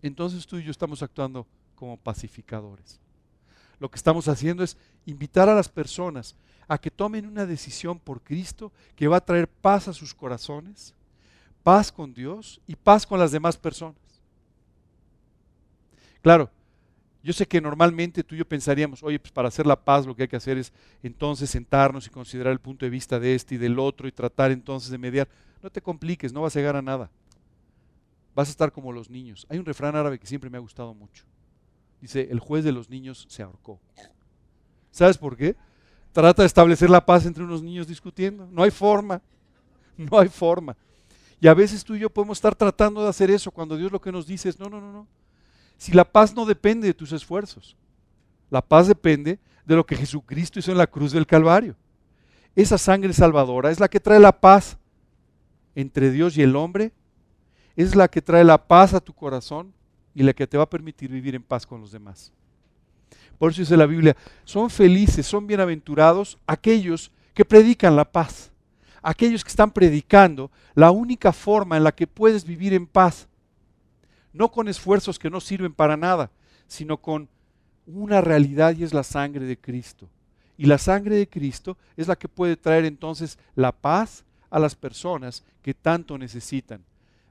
Entonces 0.02 0.44
tú 0.44 0.56
y 0.58 0.64
yo 0.64 0.72
estamos 0.72 1.04
actuando 1.04 1.46
como 1.76 1.96
pacificadores 1.96 3.02
lo 3.83 3.90
que 3.90 3.97
estamos 3.97 4.29
haciendo 4.29 4.62
es 4.62 4.77
invitar 5.07 5.49
a 5.49 5.57
las 5.57 5.68
personas 5.68 6.37
a 6.68 6.79
que 6.79 6.88
tomen 6.88 7.27
una 7.27 7.47
decisión 7.47 7.99
por 7.99 8.23
Cristo 8.23 8.71
que 8.95 9.09
va 9.09 9.16
a 9.16 9.25
traer 9.25 9.49
paz 9.49 9.88
a 9.88 9.92
sus 9.92 10.14
corazones, 10.14 10.95
paz 11.64 11.90
con 11.90 12.14
Dios 12.14 12.61
y 12.68 12.77
paz 12.77 13.05
con 13.05 13.18
las 13.18 13.33
demás 13.33 13.57
personas. 13.57 13.97
Claro, 16.23 16.49
yo 17.25 17.33
sé 17.33 17.45
que 17.45 17.61
normalmente 17.61 18.23
tú 18.23 18.37
y 18.37 18.38
yo 18.38 18.45
pensaríamos, 18.45 19.03
oye, 19.03 19.18
pues 19.18 19.33
para 19.33 19.49
hacer 19.49 19.66
la 19.66 19.85
paz 19.85 20.07
lo 20.07 20.14
que 20.14 20.23
hay 20.23 20.29
que 20.29 20.37
hacer 20.37 20.59
es 20.59 20.73
entonces 21.03 21.51
sentarnos 21.51 22.07
y 22.07 22.11
considerar 22.11 22.53
el 22.53 22.61
punto 22.61 22.87
de 22.87 22.90
vista 22.90 23.18
de 23.18 23.35
este 23.35 23.57
y 23.57 23.59
del 23.59 23.81
otro 23.81 24.07
y 24.07 24.12
tratar 24.12 24.53
entonces 24.53 24.92
de 24.92 24.99
mediar. 24.99 25.29
No 25.61 25.71
te 25.71 25.83
compliques, 25.83 26.33
no 26.33 26.42
vas 26.42 26.55
a 26.55 26.61
llegar 26.61 26.77
a 26.77 26.83
nada. 26.83 27.11
Vas 28.33 28.47
a 28.47 28.53
estar 28.53 28.71
como 28.71 28.92
los 28.92 29.11
niños. 29.11 29.45
Hay 29.51 29.59
un 29.59 29.64
refrán 29.64 29.97
árabe 29.97 30.21
que 30.21 30.27
siempre 30.29 30.49
me 30.49 30.59
ha 30.59 30.61
gustado 30.61 30.95
mucho. 30.95 31.25
Dice, 32.03 32.29
el 32.31 32.41
juez 32.41 32.65
de 32.65 32.73
los 32.73 32.91
niños 32.91 33.27
se 33.31 33.45
ahorcó. 33.45 33.81
¿Sabes 34.91 35.17
por 35.17 35.37
qué? 35.37 35.55
Trata 36.12 36.43
de 36.43 36.47
establecer 36.47 36.91
la 36.91 37.07
paz 37.07 37.25
entre 37.25 37.45
unos 37.45 37.62
niños 37.62 37.87
discutiendo. 37.87 38.47
No 38.51 38.62
hay 38.62 38.71
forma. 38.71 39.23
No 39.97 40.19
hay 40.19 40.29
forma. 40.29 40.75
Y 41.38 41.47
a 41.47 41.55
veces 41.55 41.85
tú 41.85 41.95
y 41.95 41.99
yo 41.99 42.09
podemos 42.09 42.38
estar 42.38 42.55
tratando 42.55 43.03
de 43.03 43.11
hacer 43.11 43.31
eso 43.31 43.51
cuando 43.51 43.77
Dios 43.77 43.93
lo 43.93 44.01
que 44.01 44.11
nos 44.11 44.27
dice 44.27 44.49
es, 44.49 44.59
no, 44.59 44.71
no, 44.71 44.81
no, 44.81 44.91
no. 44.91 45.07
Si 45.77 45.93
la 45.93 46.05
paz 46.05 46.35
no 46.35 46.47
depende 46.47 46.87
de 46.87 46.95
tus 46.95 47.12
esfuerzos, 47.12 47.77
la 48.51 48.62
paz 48.62 48.88
depende 48.88 49.38
de 49.67 49.77
lo 49.77 49.85
que 49.85 49.97
Jesucristo 49.97 50.59
hizo 50.59 50.73
en 50.73 50.79
la 50.79 50.87
cruz 50.87 51.12
del 51.12 51.27
Calvario. 51.27 51.77
Esa 52.57 52.79
sangre 52.79 53.12
salvadora 53.12 53.71
es 53.71 53.81
la 53.81 53.88
que 53.88 54.01
trae 54.01 54.19
la 54.19 54.33
paz 54.33 54.79
entre 55.75 56.11
Dios 56.11 56.37
y 56.37 56.43
el 56.43 56.57
hombre, 56.57 56.93
es 57.77 57.95
la 57.95 58.09
que 58.09 58.23
trae 58.23 58.45
la 58.45 58.67
paz 58.67 58.95
a 58.95 59.01
tu 59.01 59.12
corazón, 59.12 59.75
y 60.14 60.22
la 60.22 60.33
que 60.33 60.46
te 60.46 60.57
va 60.57 60.64
a 60.64 60.70
permitir 60.70 61.11
vivir 61.11 61.35
en 61.35 61.42
paz 61.42 61.66
con 61.66 61.81
los 61.81 61.92
demás. 61.92 62.33
Por 63.38 63.51
eso 63.51 63.62
dice 63.62 63.77
la 63.77 63.87
Biblia, 63.87 64.16
son 64.44 64.70
felices, 64.70 65.27
son 65.27 65.46
bienaventurados 65.46 66.38
aquellos 66.46 67.11
que 67.35 67.44
predican 67.44 67.96
la 67.96 68.05
paz, 68.05 68.53
aquellos 69.03 69.42
que 69.42 69.51
están 69.51 69.70
predicando 69.70 70.51
la 70.75 70.90
única 70.90 71.33
forma 71.33 71.77
en 71.77 71.85
la 71.85 71.92
que 71.92 72.07
puedes 72.07 72.44
vivir 72.44 72.72
en 72.72 72.87
paz, 72.87 73.27
no 74.33 74.51
con 74.51 74.68
esfuerzos 74.68 75.18
que 75.18 75.31
no 75.31 75.40
sirven 75.40 75.72
para 75.72 75.96
nada, 75.96 76.31
sino 76.66 76.96
con 76.98 77.29
una 77.87 78.20
realidad 78.20 78.77
y 78.77 78.85
es 78.85 78.94
la 78.94 79.03
sangre 79.03 79.44
de 79.44 79.59
Cristo. 79.59 80.09
Y 80.57 80.66
la 80.66 80.79
sangre 80.79 81.16
de 81.16 81.29
Cristo 81.29 81.77
es 81.96 82.07
la 82.09 82.16
que 82.16 82.29
puede 82.29 82.57
traer 82.57 82.85
entonces 82.85 83.38
la 83.55 83.72
paz 83.72 84.25
a 84.51 84.59
las 84.59 84.77
personas 84.77 85.42
que 85.62 85.75
tanto 85.75 86.16
necesitan. 86.18 86.85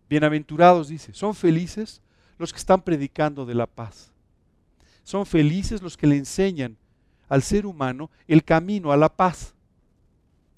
Bienaventurados, 0.09 0.89
dice, 0.89 1.13
son 1.13 1.33
felices 1.33 2.01
los 2.41 2.51
que 2.51 2.59
están 2.59 2.81
predicando 2.81 3.45
de 3.45 3.55
la 3.55 3.67
paz. 3.67 4.11
Son 5.03 5.25
felices 5.25 5.81
los 5.81 5.95
que 5.95 6.07
le 6.07 6.17
enseñan 6.17 6.77
al 7.29 7.41
ser 7.43 7.65
humano 7.65 8.09
el 8.27 8.43
camino 8.43 8.91
a 8.91 8.97
la 8.97 9.09
paz. 9.09 9.53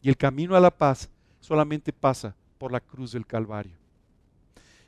Y 0.02 0.10
el 0.10 0.18
camino 0.18 0.56
a 0.56 0.60
la 0.60 0.72
paz 0.72 1.10
solamente 1.40 1.94
pasa 1.94 2.36
por 2.58 2.72
la 2.72 2.80
cruz 2.80 3.12
del 3.12 3.26
Calvario. 3.26 3.78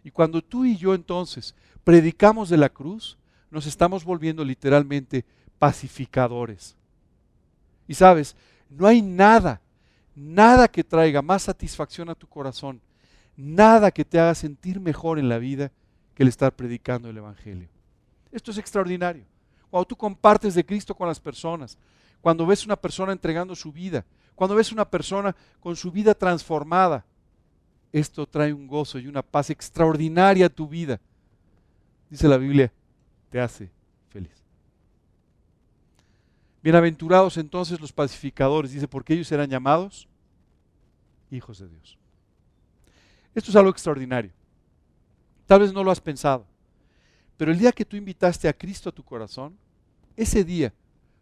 Y 0.03 0.11
cuando 0.11 0.41
tú 0.41 0.65
y 0.65 0.77
yo 0.77 0.93
entonces 0.93 1.55
predicamos 1.83 2.49
de 2.49 2.57
la 2.57 2.69
cruz, 2.69 3.17
nos 3.51 3.65
estamos 3.65 4.03
volviendo 4.03 4.43
literalmente 4.43 5.25
pacificadores. 5.59 6.75
Y 7.87 7.93
sabes, 7.93 8.35
no 8.69 8.87
hay 8.87 9.01
nada, 9.01 9.61
nada 10.15 10.67
que 10.67 10.83
traiga 10.83 11.21
más 11.21 11.43
satisfacción 11.43 12.09
a 12.09 12.15
tu 12.15 12.27
corazón, 12.27 12.81
nada 13.37 13.91
que 13.91 14.05
te 14.05 14.19
haga 14.19 14.35
sentir 14.35 14.79
mejor 14.79 15.19
en 15.19 15.29
la 15.29 15.37
vida 15.37 15.71
que 16.15 16.23
el 16.23 16.29
estar 16.29 16.55
predicando 16.55 17.09
el 17.09 17.17
Evangelio. 17.17 17.67
Esto 18.31 18.51
es 18.51 18.57
extraordinario. 18.57 19.25
Cuando 19.69 19.85
tú 19.85 19.95
compartes 19.95 20.55
de 20.55 20.65
Cristo 20.65 20.95
con 20.95 21.07
las 21.07 21.19
personas, 21.19 21.77
cuando 22.21 22.45
ves 22.45 22.65
una 22.65 22.75
persona 22.75 23.11
entregando 23.11 23.55
su 23.55 23.71
vida, 23.71 24.05
cuando 24.33 24.55
ves 24.55 24.71
una 24.71 24.89
persona 24.89 25.35
con 25.59 25.75
su 25.75 25.91
vida 25.91 26.13
transformada, 26.13 27.05
esto 27.91 28.25
trae 28.25 28.53
un 28.53 28.67
gozo 28.67 28.97
y 28.97 29.07
una 29.07 29.21
paz 29.21 29.49
extraordinaria 29.49 30.47
a 30.47 30.49
tu 30.49 30.67
vida. 30.67 30.99
Dice 32.09 32.27
la 32.27 32.37
Biblia, 32.37 32.71
te 33.29 33.39
hace 33.39 33.69
feliz. 34.09 34.31
Bienaventurados 36.63 37.37
entonces 37.37 37.79
los 37.79 37.93
pacificadores, 37.93 38.71
dice, 38.71 38.87
porque 38.87 39.13
ellos 39.13 39.27
serán 39.27 39.49
llamados 39.49 40.07
hijos 41.31 41.59
de 41.59 41.67
Dios. 41.67 41.97
Esto 43.33 43.51
es 43.51 43.55
algo 43.55 43.69
extraordinario. 43.69 44.31
Tal 45.45 45.61
vez 45.61 45.73
no 45.73 45.83
lo 45.83 45.91
has 45.91 46.01
pensado. 46.01 46.45
Pero 47.37 47.51
el 47.51 47.59
día 47.59 47.71
que 47.71 47.85
tú 47.85 47.95
invitaste 47.95 48.47
a 48.47 48.53
Cristo 48.53 48.89
a 48.89 48.93
tu 48.93 49.03
corazón, 49.03 49.57
ese 50.15 50.43
día 50.43 50.73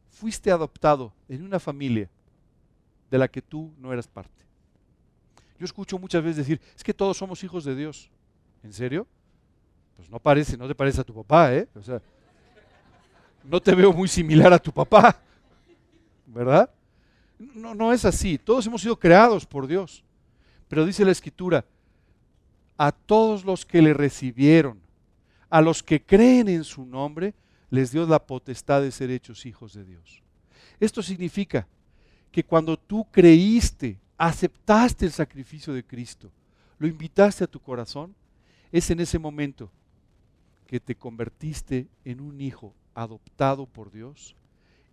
fuiste 0.09 0.51
adoptado 0.51 1.11
en 1.27 1.43
una 1.43 1.59
familia 1.59 2.09
de 3.09 3.17
la 3.17 3.27
que 3.27 3.41
tú 3.41 3.71
no 3.77 3.91
eras 3.91 4.07
parte. 4.07 4.43
Yo 5.59 5.65
escucho 5.65 5.97
muchas 5.97 6.23
veces 6.23 6.37
decir, 6.37 6.61
es 6.75 6.83
que 6.83 6.93
todos 6.93 7.17
somos 7.17 7.43
hijos 7.43 7.63
de 7.63 7.75
Dios. 7.75 8.09
¿En 8.63 8.73
serio? 8.73 9.07
Pues 9.95 10.09
no 10.09 10.19
parece, 10.19 10.57
no 10.57 10.67
te 10.67 10.75
parece 10.75 11.01
a 11.01 11.03
tu 11.03 11.13
papá, 11.13 11.53
¿eh? 11.53 11.67
O 11.75 11.81
sea, 11.81 12.01
no 13.43 13.61
te 13.61 13.75
veo 13.75 13.91
muy 13.91 14.07
similar 14.07 14.53
a 14.53 14.59
tu 14.59 14.71
papá, 14.71 15.19
¿verdad? 16.25 16.69
No, 17.37 17.75
no 17.75 17.91
es 17.91 18.05
así. 18.05 18.37
Todos 18.37 18.65
hemos 18.65 18.81
sido 18.81 18.97
creados 18.97 19.45
por 19.45 19.67
Dios. 19.67 20.03
Pero 20.67 20.85
dice 20.85 21.05
la 21.05 21.11
Escritura, 21.11 21.65
a 22.77 22.91
todos 22.91 23.45
los 23.45 23.65
que 23.65 23.81
le 23.81 23.93
recibieron, 23.93 24.79
a 25.49 25.61
los 25.61 25.83
que 25.83 26.01
creen 26.01 26.47
en 26.47 26.63
su 26.63 26.85
nombre, 26.85 27.33
les 27.69 27.91
dio 27.91 28.05
la 28.05 28.19
potestad 28.19 28.81
de 28.81 28.91
ser 28.91 29.11
hechos 29.11 29.45
hijos 29.45 29.73
de 29.73 29.83
Dios. 29.83 30.21
Esto 30.79 31.01
significa 31.01 31.67
que 32.31 32.43
cuando 32.43 32.77
tú 32.77 33.05
creíste, 33.11 33.99
aceptaste 34.17 35.05
el 35.05 35.11
sacrificio 35.11 35.73
de 35.73 35.83
Cristo, 35.83 36.31
lo 36.79 36.87
invitaste 36.87 37.43
a 37.43 37.47
tu 37.47 37.59
corazón, 37.59 38.15
es 38.71 38.89
en 38.89 38.99
ese 38.99 39.19
momento 39.19 39.69
que 40.65 40.79
te 40.79 40.95
convertiste 40.95 41.87
en 42.03 42.19
un 42.19 42.41
hijo 42.41 42.73
adoptado 42.95 43.65
por 43.65 43.91
Dios 43.91 44.35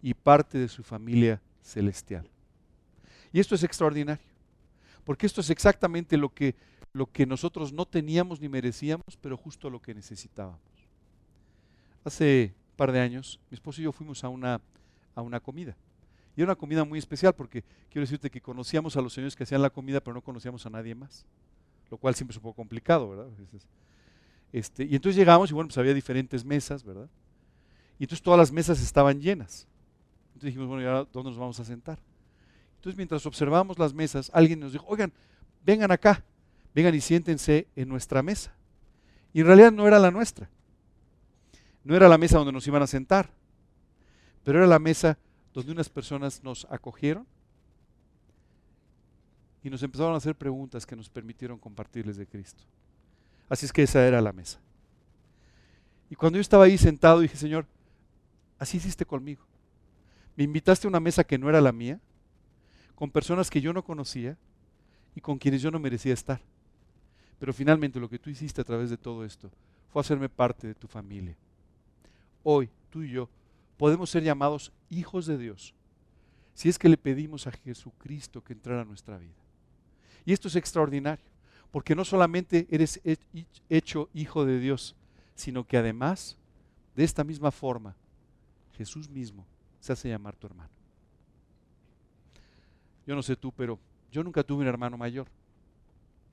y 0.02 0.14
parte 0.14 0.58
de 0.58 0.68
su 0.68 0.82
familia 0.82 1.40
celestial. 1.62 2.28
Y 3.32 3.40
esto 3.40 3.54
es 3.54 3.62
extraordinario, 3.62 4.24
porque 5.04 5.26
esto 5.26 5.40
es 5.40 5.50
exactamente 5.50 6.16
lo 6.16 6.32
que, 6.32 6.54
lo 6.92 7.06
que 7.06 7.26
nosotros 7.26 7.72
no 7.72 7.86
teníamos 7.86 8.40
ni 8.40 8.48
merecíamos, 8.48 9.16
pero 9.20 9.36
justo 9.36 9.70
lo 9.70 9.80
que 9.80 9.94
necesitábamos. 9.94 10.60
Hace 12.04 12.54
un 12.70 12.76
par 12.76 12.92
de 12.92 13.00
años, 13.00 13.38
mi 13.50 13.54
esposo 13.54 13.80
y 13.80 13.84
yo 13.84 13.92
fuimos 13.92 14.24
a 14.24 14.28
una, 14.28 14.60
a 15.14 15.22
una 15.22 15.40
comida. 15.40 15.76
Y 16.36 16.40
era 16.40 16.52
una 16.52 16.56
comida 16.56 16.84
muy 16.84 16.98
especial 16.98 17.34
porque 17.34 17.62
quiero 17.90 18.02
decirte 18.02 18.30
que 18.30 18.40
conocíamos 18.40 18.96
a 18.96 19.02
los 19.02 19.12
señores 19.12 19.36
que 19.36 19.44
hacían 19.44 19.62
la 19.62 19.70
comida, 19.70 20.00
pero 20.00 20.14
no 20.14 20.22
conocíamos 20.22 20.64
a 20.66 20.70
nadie 20.70 20.94
más. 20.94 21.26
Lo 21.90 21.98
cual 21.98 22.14
siempre 22.14 22.32
es 22.32 22.36
un 22.38 22.42
poco 22.42 22.56
complicado, 22.56 23.08
¿verdad? 23.10 23.28
Este, 24.52 24.84
y 24.84 24.94
entonces 24.96 25.16
llegamos 25.16 25.50
y 25.50 25.54
bueno, 25.54 25.68
pues 25.68 25.78
había 25.78 25.94
diferentes 25.94 26.44
mesas, 26.44 26.82
¿verdad? 26.82 27.08
Y 27.98 28.04
entonces 28.04 28.22
todas 28.22 28.38
las 28.38 28.50
mesas 28.50 28.80
estaban 28.80 29.20
llenas. 29.20 29.66
Entonces 30.28 30.46
dijimos, 30.46 30.68
bueno, 30.68 30.82
¿y 30.82 30.86
ahora 30.86 31.06
dónde 31.12 31.30
nos 31.30 31.38
vamos 31.38 31.60
a 31.60 31.64
sentar? 31.64 31.98
Entonces 32.76 32.96
mientras 32.96 33.26
observamos 33.26 33.78
las 33.78 33.92
mesas, 33.92 34.30
alguien 34.32 34.58
nos 34.58 34.72
dijo, 34.72 34.86
oigan, 34.88 35.12
vengan 35.64 35.90
acá, 35.90 36.24
vengan 36.74 36.94
y 36.94 37.00
siéntense 37.00 37.68
en 37.76 37.88
nuestra 37.88 38.22
mesa. 38.22 38.54
Y 39.32 39.40
en 39.40 39.46
realidad 39.46 39.72
no 39.72 39.86
era 39.86 39.98
la 39.98 40.10
nuestra. 40.10 40.50
No 41.84 41.96
era 41.96 42.08
la 42.08 42.18
mesa 42.18 42.38
donde 42.38 42.52
nos 42.52 42.66
iban 42.66 42.82
a 42.82 42.86
sentar, 42.86 43.30
pero 44.44 44.58
era 44.58 44.66
la 44.66 44.78
mesa 44.78 45.18
donde 45.54 45.72
unas 45.72 45.88
personas 45.88 46.42
nos 46.42 46.66
acogieron 46.70 47.26
y 49.62 49.70
nos 49.70 49.82
empezaron 49.82 50.14
a 50.14 50.18
hacer 50.18 50.34
preguntas 50.34 50.86
que 50.86 50.96
nos 50.96 51.08
permitieron 51.08 51.58
compartirles 51.58 52.16
de 52.16 52.26
Cristo. 52.26 52.64
Así 53.48 53.66
es 53.66 53.72
que 53.72 53.82
esa 53.82 54.06
era 54.06 54.20
la 54.20 54.32
mesa. 54.32 54.60
Y 56.08 56.14
cuando 56.14 56.36
yo 56.36 56.40
estaba 56.40 56.64
ahí 56.64 56.76
sentado, 56.78 57.20
dije, 57.20 57.36
Señor, 57.36 57.66
así 58.58 58.76
hiciste 58.76 59.04
conmigo. 59.04 59.44
Me 60.36 60.44
invitaste 60.44 60.86
a 60.86 60.90
una 60.90 61.00
mesa 61.00 61.24
que 61.24 61.38
no 61.38 61.48
era 61.48 61.60
la 61.60 61.72
mía, 61.72 62.00
con 62.94 63.10
personas 63.10 63.50
que 63.50 63.60
yo 63.60 63.72
no 63.72 63.84
conocía 63.84 64.36
y 65.14 65.20
con 65.20 65.38
quienes 65.38 65.62
yo 65.62 65.70
no 65.70 65.78
merecía 65.78 66.14
estar. 66.14 66.40
Pero 67.40 67.52
finalmente 67.52 67.98
lo 67.98 68.08
que 68.08 68.18
tú 68.18 68.30
hiciste 68.30 68.60
a 68.60 68.64
través 68.64 68.90
de 68.90 68.96
todo 68.96 69.24
esto 69.24 69.50
fue 69.88 70.00
hacerme 70.00 70.28
parte 70.28 70.68
de 70.68 70.74
tu 70.74 70.86
familia. 70.86 71.34
Hoy, 72.44 72.70
tú 72.90 73.02
y 73.02 73.10
yo, 73.10 73.28
podemos 73.76 74.10
ser 74.10 74.22
llamados 74.22 74.72
hijos 74.90 75.26
de 75.26 75.38
Dios 75.38 75.74
si 76.54 76.68
es 76.68 76.78
que 76.78 76.90
le 76.90 76.98
pedimos 76.98 77.46
a 77.46 77.52
Jesucristo 77.52 78.44
que 78.44 78.52
entrara 78.52 78.82
a 78.82 78.84
nuestra 78.84 79.16
vida. 79.16 79.32
Y 80.26 80.32
esto 80.34 80.48
es 80.48 80.56
extraordinario, 80.56 81.24
porque 81.70 81.94
no 81.94 82.04
solamente 82.04 82.66
eres 82.70 83.00
hecho 83.70 84.10
hijo 84.12 84.44
de 84.44 84.60
Dios, 84.60 84.94
sino 85.34 85.66
que 85.66 85.78
además, 85.78 86.36
de 86.94 87.04
esta 87.04 87.24
misma 87.24 87.50
forma, 87.50 87.96
Jesús 88.76 89.08
mismo 89.08 89.46
se 89.80 89.94
hace 89.94 90.10
llamar 90.10 90.36
tu 90.36 90.46
hermano. 90.46 90.70
Yo 93.06 93.14
no 93.14 93.22
sé 93.22 93.36
tú, 93.36 93.52
pero 93.52 93.78
yo 94.12 94.22
nunca 94.22 94.42
tuve 94.42 94.60
un 94.60 94.68
hermano 94.68 94.98
mayor. 94.98 95.28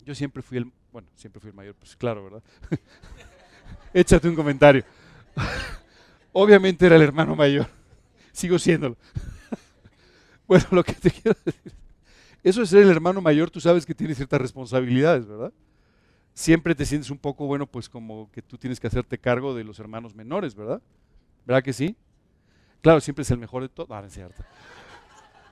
Yo 0.06 0.14
siempre 0.14 0.42
fui 0.42 0.58
el, 0.58 0.72
bueno, 0.98 1.10
siempre 1.14 1.40
fui 1.40 1.50
el 1.52 1.56
mayor, 1.56 1.76
pues 1.76 1.96
claro, 1.96 2.24
¿verdad? 2.24 2.44
Échate 3.94 4.28
un 4.28 4.34
comentario. 4.34 4.84
Obviamente 6.34 6.88
era 6.88 6.96
el 6.96 7.04
hermano 7.04 7.36
mayor. 7.36 7.68
Sigo 8.32 8.58
siéndolo. 8.58 8.98
bueno, 10.48 10.66
lo 10.72 10.84
que 10.84 10.94
te 10.94 11.12
quiero 11.12 11.38
decir. 11.46 11.72
Eso 12.44 12.64
es 12.64 12.70
ser 12.70 12.82
el 12.82 12.90
hermano 12.90 13.22
mayor, 13.22 13.52
tú 13.52 13.62
sabes 13.62 13.86
que 13.86 13.94
tiene 13.94 14.16
ciertas 14.16 14.42
responsabilidades, 14.42 15.28
¿verdad? 15.28 15.54
Siempre 16.34 16.74
te 16.74 16.84
sientes 16.84 17.12
un 17.12 17.20
poco, 17.20 17.46
bueno, 17.46 17.68
pues 17.68 17.90
como 17.90 18.32
que 18.32 18.42
tú 18.42 18.58
tienes 18.58 18.80
que 18.80 18.88
hacerte 18.88 19.20
cargo 19.20 19.54
de 19.54 19.66
los 19.66 19.78
hermanos 19.78 20.16
menores, 20.16 20.56
¿verdad? 20.56 20.82
¿Verdad 21.46 21.62
que 21.62 21.74
sí? 21.74 21.96
Claro, 22.82 23.02
siempre 23.02 23.22
es 23.22 23.30
el 23.30 23.38
mejor 23.38 23.62
de 23.62 23.70
todos. 23.70 23.92
Ah, 23.92 24.04
es 24.04 24.14
cierto. 24.14 24.44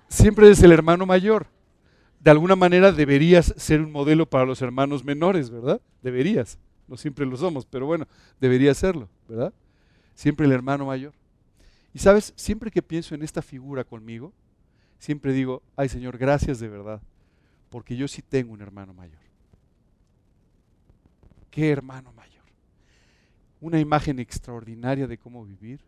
Siempre 0.08 0.49
es 0.49 0.63
el 0.63 0.71
hermano 0.71 1.05
mayor. 1.05 1.45
De 2.26 2.32
alguna 2.32 2.58
manera 2.58 2.92
deberías 2.92 3.54
ser 3.56 3.80
un 3.80 3.92
modelo 3.92 4.30
para 4.30 4.46
los 4.46 4.62
hermanos 4.62 5.06
menores, 5.06 5.50
¿verdad? 5.50 5.80
Deberías. 6.02 6.58
No 6.88 6.98
siempre 6.98 7.26
lo 7.26 7.38
somos, 7.38 7.66
pero 7.66 7.86
bueno, 7.86 8.06
deberías 8.42 8.78
serlo, 8.78 9.08
¿verdad? 9.30 9.54
siempre 10.16 10.46
el 10.46 10.52
hermano 10.54 10.86
mayor. 10.86 11.14
Y 11.94 12.00
sabes, 12.00 12.34
siempre 12.36 12.72
que 12.72 12.82
pienso 12.82 13.14
en 13.14 13.22
esta 13.22 13.42
figura 13.42 13.84
conmigo, 13.84 14.34
siempre 14.98 15.34
digo, 15.34 15.62
ay 15.76 15.88
Señor, 15.88 16.18
gracias 16.18 16.60
de 16.60 16.68
verdad, 16.68 17.02
porque 17.70 17.96
yo 17.96 18.08
sí 18.08 18.22
tengo 18.22 18.54
un 18.54 18.62
hermano 18.62 18.94
mayor. 18.94 19.20
¿Qué 21.52 21.70
hermano 21.70 22.12
mayor? 22.14 22.44
Una 23.62 23.80
imagen 23.80 24.20
extraordinaria 24.20 25.08
de 25.08 25.18
cómo 25.18 25.46
vivir, 25.46 25.80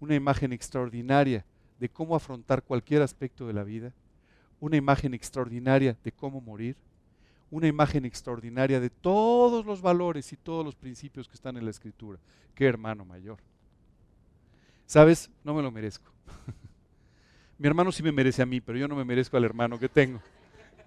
una 0.00 0.14
imagen 0.14 0.52
extraordinaria 0.52 1.44
de 1.78 1.88
cómo 1.88 2.14
afrontar 2.16 2.62
cualquier 2.62 3.02
aspecto 3.02 3.46
de 3.46 3.52
la 3.52 3.64
vida, 3.64 3.92
una 4.62 4.76
imagen 4.76 5.12
extraordinaria 5.12 5.96
de 6.04 6.12
cómo 6.12 6.40
morir, 6.40 6.76
una 7.50 7.66
imagen 7.66 8.04
extraordinaria 8.04 8.78
de 8.78 8.90
todos 8.90 9.66
los 9.66 9.82
valores 9.82 10.32
y 10.32 10.36
todos 10.36 10.64
los 10.64 10.76
principios 10.76 11.28
que 11.28 11.34
están 11.34 11.56
en 11.56 11.64
la 11.64 11.72
escritura. 11.72 12.20
Qué 12.54 12.64
hermano 12.66 13.04
mayor. 13.04 13.38
¿Sabes? 14.86 15.28
No 15.42 15.52
me 15.52 15.62
lo 15.62 15.72
merezco. 15.72 16.12
Mi 17.58 17.66
hermano 17.66 17.90
sí 17.90 18.04
me 18.04 18.12
merece 18.12 18.40
a 18.40 18.46
mí, 18.46 18.60
pero 18.60 18.78
yo 18.78 18.86
no 18.86 18.94
me 18.94 19.04
merezco 19.04 19.36
al 19.36 19.42
hermano 19.42 19.80
que 19.80 19.88
tengo. 19.88 20.20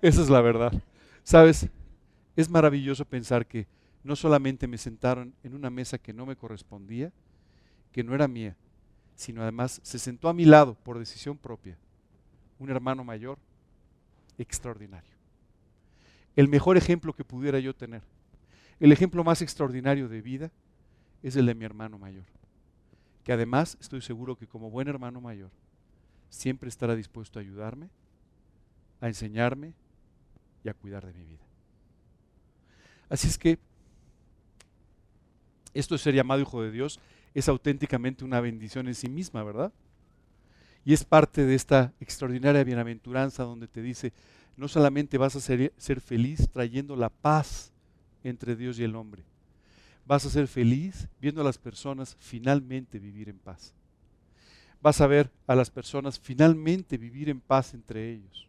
Esa 0.02 0.22
es 0.22 0.30
la 0.30 0.40
verdad. 0.40 0.72
¿Sabes? 1.24 1.68
Es 2.38 2.50
maravilloso 2.50 3.04
pensar 3.04 3.46
que 3.46 3.68
no 4.06 4.16
solamente 4.16 4.68
me 4.68 4.78
sentaron 4.78 5.34
en 5.44 5.54
una 5.54 5.70
mesa 5.70 5.98
que 5.98 6.14
no 6.14 6.26
me 6.26 6.38
correspondía, 6.38 7.12
que 7.92 8.06
no 8.06 8.16
era 8.16 8.30
mía, 8.30 8.56
sino 9.16 9.42
además 9.42 9.82
se 9.84 10.00
sentó 10.00 10.30
a 10.30 10.34
mi 10.34 10.46
lado 10.46 10.76
por 10.76 10.98
decisión 10.98 11.38
propia 11.38 11.78
un 12.58 12.70
hermano 12.70 13.04
mayor 13.04 13.38
extraordinario 14.38 15.16
el 16.36 16.48
mejor 16.48 16.78
ejemplo 16.78 17.14
que 17.14 17.24
pudiera 17.24 17.60
yo 17.60 17.74
tener. 17.74 18.02
El 18.80 18.92
ejemplo 18.92 19.24
más 19.24 19.42
extraordinario 19.42 20.10
de 20.10 20.22
vida 20.22 20.52
es 21.24 21.36
el 21.36 21.46
de 21.46 21.56
mi 21.56 21.66
hermano 21.66 21.98
mayor, 21.98 22.26
que 23.24 23.32
además 23.32 23.78
estoy 23.80 24.02
seguro 24.02 24.36
que 24.36 24.48
como 24.48 24.70
buen 24.70 24.88
hermano 24.88 25.22
mayor 25.22 25.50
siempre 26.30 26.68
estará 26.68 26.96
dispuesto 26.96 27.40
a 27.40 27.42
ayudarme, 27.42 27.90
a 29.00 29.08
enseñarme 29.08 29.74
y 30.64 30.70
a 30.70 30.74
cuidar 30.74 31.06
de 31.06 31.14
mi 31.14 31.24
vida. 31.24 31.44
Así 33.08 33.28
es 33.28 33.38
que 33.38 33.58
esto 35.74 35.96
de 35.96 36.00
ser 36.00 36.16
llamado 36.16 36.42
hijo 36.42 36.62
de 36.62 36.72
Dios 36.72 37.00
es 37.34 37.48
auténticamente 37.48 38.26
una 38.26 38.42
bendición 38.42 38.88
en 38.88 38.96
sí 38.96 39.10
misma, 39.10 39.44
¿verdad? 39.44 39.72
Y 40.86 40.94
es 40.94 41.04
parte 41.04 41.46
de 41.46 41.56
esta 41.56 41.94
extraordinaria 42.00 42.64
bienaventuranza 42.64 43.44
donde 43.44 43.68
te 43.68 43.82
dice, 43.82 44.14
no 44.56 44.68
solamente 44.68 45.18
vas 45.18 45.36
a 45.36 45.40
ser, 45.40 45.72
feliz 46.00 46.48
trayendo 46.52 46.96
la 46.96 47.10
paz 47.10 47.72
entre 48.24 48.56
Dios 48.56 48.78
y 48.78 48.84
el 48.84 48.96
hombre, 48.96 49.24
vas 50.06 50.26
a 50.26 50.30
ser 50.30 50.48
feliz 50.48 51.08
viendo 51.20 51.42
a 51.42 51.44
las 51.44 51.58
personas 51.58 52.16
finalmente 52.20 53.00
vivir 53.00 53.30
en 53.30 53.40
paz. 53.40 53.74
Vas 54.80 55.02
a 55.02 55.08
ver 55.08 55.32
a 55.48 55.56
las 55.56 55.72
personas 55.72 56.20
finalmente 56.20 56.98
vivir 56.98 57.30
en 57.30 57.42
paz 57.42 57.74
entre 57.74 58.12
ellos. 58.12 58.48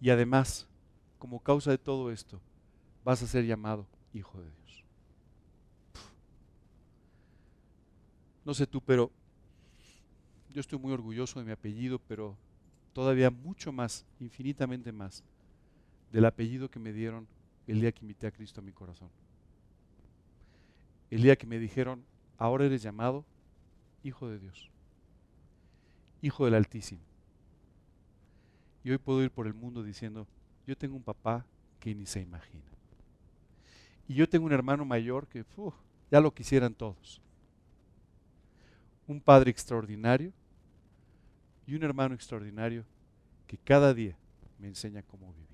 Y 0.00 0.10
además, 0.10 0.66
como 1.20 1.38
causa 1.38 1.70
de 1.70 1.78
todo 1.78 2.10
esto, 2.10 2.40
vas 3.04 3.22
a 3.22 3.28
ser 3.28 3.46
llamado 3.46 3.86
hijo 4.12 4.40
de 4.40 4.50
Dios. 4.50 4.84
No 8.44 8.52
sé 8.52 8.66
tú, 8.66 8.80
pero 8.80 9.12
yo 10.56 10.60
estoy 10.60 10.78
muy 10.78 10.90
orgulloso 10.90 11.38
de 11.38 11.44
mi 11.44 11.52
apellido, 11.52 11.98
pero 12.08 12.34
todavía 12.94 13.30
mucho 13.30 13.72
más, 13.72 14.06
infinitamente 14.18 14.90
más, 14.90 15.22
del 16.10 16.24
apellido 16.24 16.70
que 16.70 16.78
me 16.78 16.94
dieron 16.94 17.28
el 17.66 17.82
día 17.82 17.92
que 17.92 18.00
invité 18.00 18.26
a 18.26 18.30
Cristo 18.30 18.62
a 18.62 18.64
mi 18.64 18.72
corazón. 18.72 19.10
El 21.10 21.20
día 21.20 21.36
que 21.36 21.46
me 21.46 21.58
dijeron, 21.58 22.02
ahora 22.38 22.64
eres 22.64 22.80
llamado 22.80 23.22
Hijo 24.02 24.30
de 24.30 24.38
Dios, 24.38 24.70
Hijo 26.22 26.46
del 26.46 26.54
Altísimo. 26.54 27.02
Y 28.82 28.92
hoy 28.92 28.96
puedo 28.96 29.22
ir 29.22 29.30
por 29.30 29.46
el 29.46 29.52
mundo 29.52 29.82
diciendo, 29.82 30.26
yo 30.66 30.74
tengo 30.74 30.96
un 30.96 31.02
papá 31.02 31.44
que 31.80 31.94
ni 31.94 32.06
se 32.06 32.22
imagina. 32.22 32.64
Y 34.08 34.14
yo 34.14 34.26
tengo 34.26 34.46
un 34.46 34.52
hermano 34.52 34.86
mayor 34.86 35.26
que 35.26 35.44
ya 36.10 36.18
lo 36.18 36.32
quisieran 36.32 36.72
todos. 36.72 37.20
Un 39.06 39.20
padre 39.20 39.50
extraordinario 39.50 40.32
y 41.66 41.74
un 41.74 41.82
hermano 41.82 42.14
extraordinario 42.14 42.84
que 43.46 43.58
cada 43.58 43.92
día 43.92 44.16
me 44.58 44.68
enseña 44.68 45.02
cómo 45.02 45.32
vivir. 45.32 45.46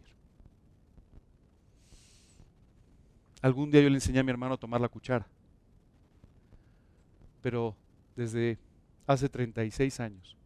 Algún 3.41 3.71
día 3.71 3.83
yo 3.83 3.89
le 3.89 3.97
enseñé 3.97 4.21
a 4.21 4.23
mi 4.23 4.31
hermano 4.31 4.55
a 4.55 4.59
tomar 4.59 4.81
la 4.81 4.89
cuchara, 4.89 5.27
pero 7.41 7.75
desde 8.15 8.59
hace 9.07 9.29
36 9.29 9.99
años 10.01 10.37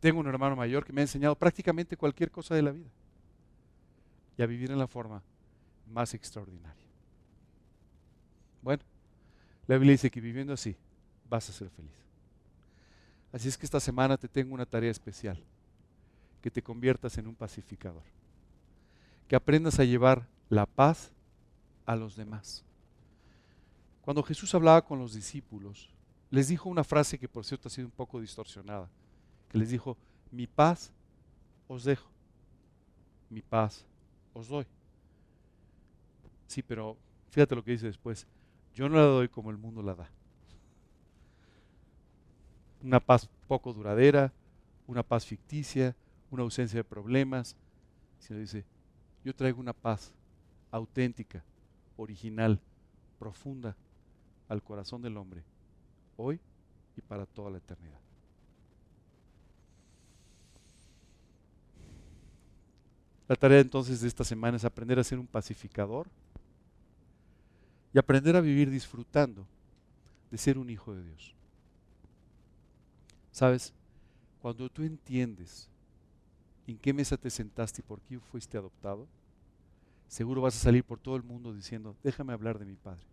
Tengo 0.00 0.20
un 0.20 0.26
hermano 0.28 0.54
mayor 0.54 0.84
que 0.84 0.92
me 0.92 1.00
ha 1.00 1.04
enseñado 1.04 1.34
prácticamente 1.34 1.96
cualquier 1.96 2.30
cosa 2.30 2.54
de 2.54 2.62
la 2.62 2.70
vida 2.70 2.88
y 4.38 4.42
a 4.42 4.46
vivir 4.46 4.70
en 4.70 4.78
la 4.78 4.86
forma 4.86 5.22
más 5.90 6.14
extraordinaria. 6.14 6.86
Bueno, 8.62 8.84
la 9.66 9.76
Biblia 9.76 9.92
dice 9.92 10.10
que 10.10 10.20
viviendo 10.20 10.52
así 10.52 10.76
vas 11.28 11.48
a 11.50 11.52
ser 11.52 11.70
feliz. 11.70 12.05
Así 13.36 13.48
es 13.48 13.58
que 13.58 13.66
esta 13.66 13.80
semana 13.80 14.16
te 14.16 14.28
tengo 14.28 14.54
una 14.54 14.64
tarea 14.64 14.90
especial, 14.90 15.38
que 16.40 16.50
te 16.50 16.62
conviertas 16.62 17.18
en 17.18 17.26
un 17.26 17.34
pacificador, 17.34 18.02
que 19.28 19.36
aprendas 19.36 19.78
a 19.78 19.84
llevar 19.84 20.26
la 20.48 20.64
paz 20.64 21.12
a 21.84 21.96
los 21.96 22.16
demás. 22.16 22.64
Cuando 24.00 24.22
Jesús 24.22 24.54
hablaba 24.54 24.82
con 24.82 24.98
los 24.98 25.12
discípulos, 25.12 25.90
les 26.30 26.48
dijo 26.48 26.70
una 26.70 26.82
frase 26.82 27.18
que 27.18 27.28
por 27.28 27.44
cierto 27.44 27.68
ha 27.68 27.70
sido 27.70 27.88
un 27.88 27.92
poco 27.92 28.22
distorsionada, 28.22 28.88
que 29.50 29.58
les 29.58 29.68
dijo, 29.68 29.98
mi 30.30 30.46
paz 30.46 30.90
os 31.68 31.84
dejo, 31.84 32.08
mi 33.28 33.42
paz 33.42 33.84
os 34.32 34.48
doy. 34.48 34.64
Sí, 36.46 36.62
pero 36.62 36.96
fíjate 37.28 37.54
lo 37.54 37.62
que 37.62 37.72
dice 37.72 37.84
después, 37.84 38.26
yo 38.74 38.88
no 38.88 38.96
la 38.96 39.02
doy 39.02 39.28
como 39.28 39.50
el 39.50 39.58
mundo 39.58 39.82
la 39.82 39.94
da. 39.94 40.10
Una 42.86 43.00
paz 43.00 43.28
poco 43.48 43.72
duradera, 43.72 44.32
una 44.86 45.02
paz 45.02 45.26
ficticia, 45.26 45.96
una 46.30 46.44
ausencia 46.44 46.78
de 46.78 46.84
problemas, 46.84 47.56
sino 48.20 48.38
dice, 48.38 48.64
yo 49.24 49.34
traigo 49.34 49.58
una 49.58 49.72
paz 49.72 50.12
auténtica, 50.70 51.42
original, 51.96 52.60
profunda 53.18 53.76
al 54.48 54.62
corazón 54.62 55.02
del 55.02 55.16
hombre, 55.16 55.42
hoy 56.16 56.38
y 56.96 57.00
para 57.00 57.26
toda 57.26 57.50
la 57.50 57.58
eternidad. 57.58 57.98
La 63.26 63.34
tarea 63.34 63.58
entonces 63.58 64.00
de 64.00 64.06
esta 64.06 64.22
semana 64.22 64.58
es 64.58 64.64
aprender 64.64 65.00
a 65.00 65.04
ser 65.04 65.18
un 65.18 65.26
pacificador 65.26 66.06
y 67.92 67.98
aprender 67.98 68.36
a 68.36 68.40
vivir 68.40 68.70
disfrutando 68.70 69.44
de 70.30 70.38
ser 70.38 70.56
un 70.56 70.70
hijo 70.70 70.94
de 70.94 71.02
Dios. 71.02 71.35
¿Sabes? 73.36 73.74
Cuando 74.40 74.66
tú 74.70 74.82
entiendes 74.82 75.68
en 76.66 76.78
qué 76.78 76.94
mesa 76.94 77.18
te 77.18 77.28
sentaste 77.28 77.82
y 77.82 77.84
por 77.84 78.00
qué 78.00 78.18
fuiste 78.18 78.56
adoptado, 78.56 79.06
seguro 80.08 80.40
vas 80.40 80.56
a 80.56 80.58
salir 80.58 80.82
por 80.82 80.98
todo 80.98 81.16
el 81.16 81.22
mundo 81.22 81.52
diciendo, 81.52 81.94
déjame 82.02 82.32
hablar 82.32 82.58
de 82.58 82.64
mi 82.64 82.76
padre. 82.76 83.04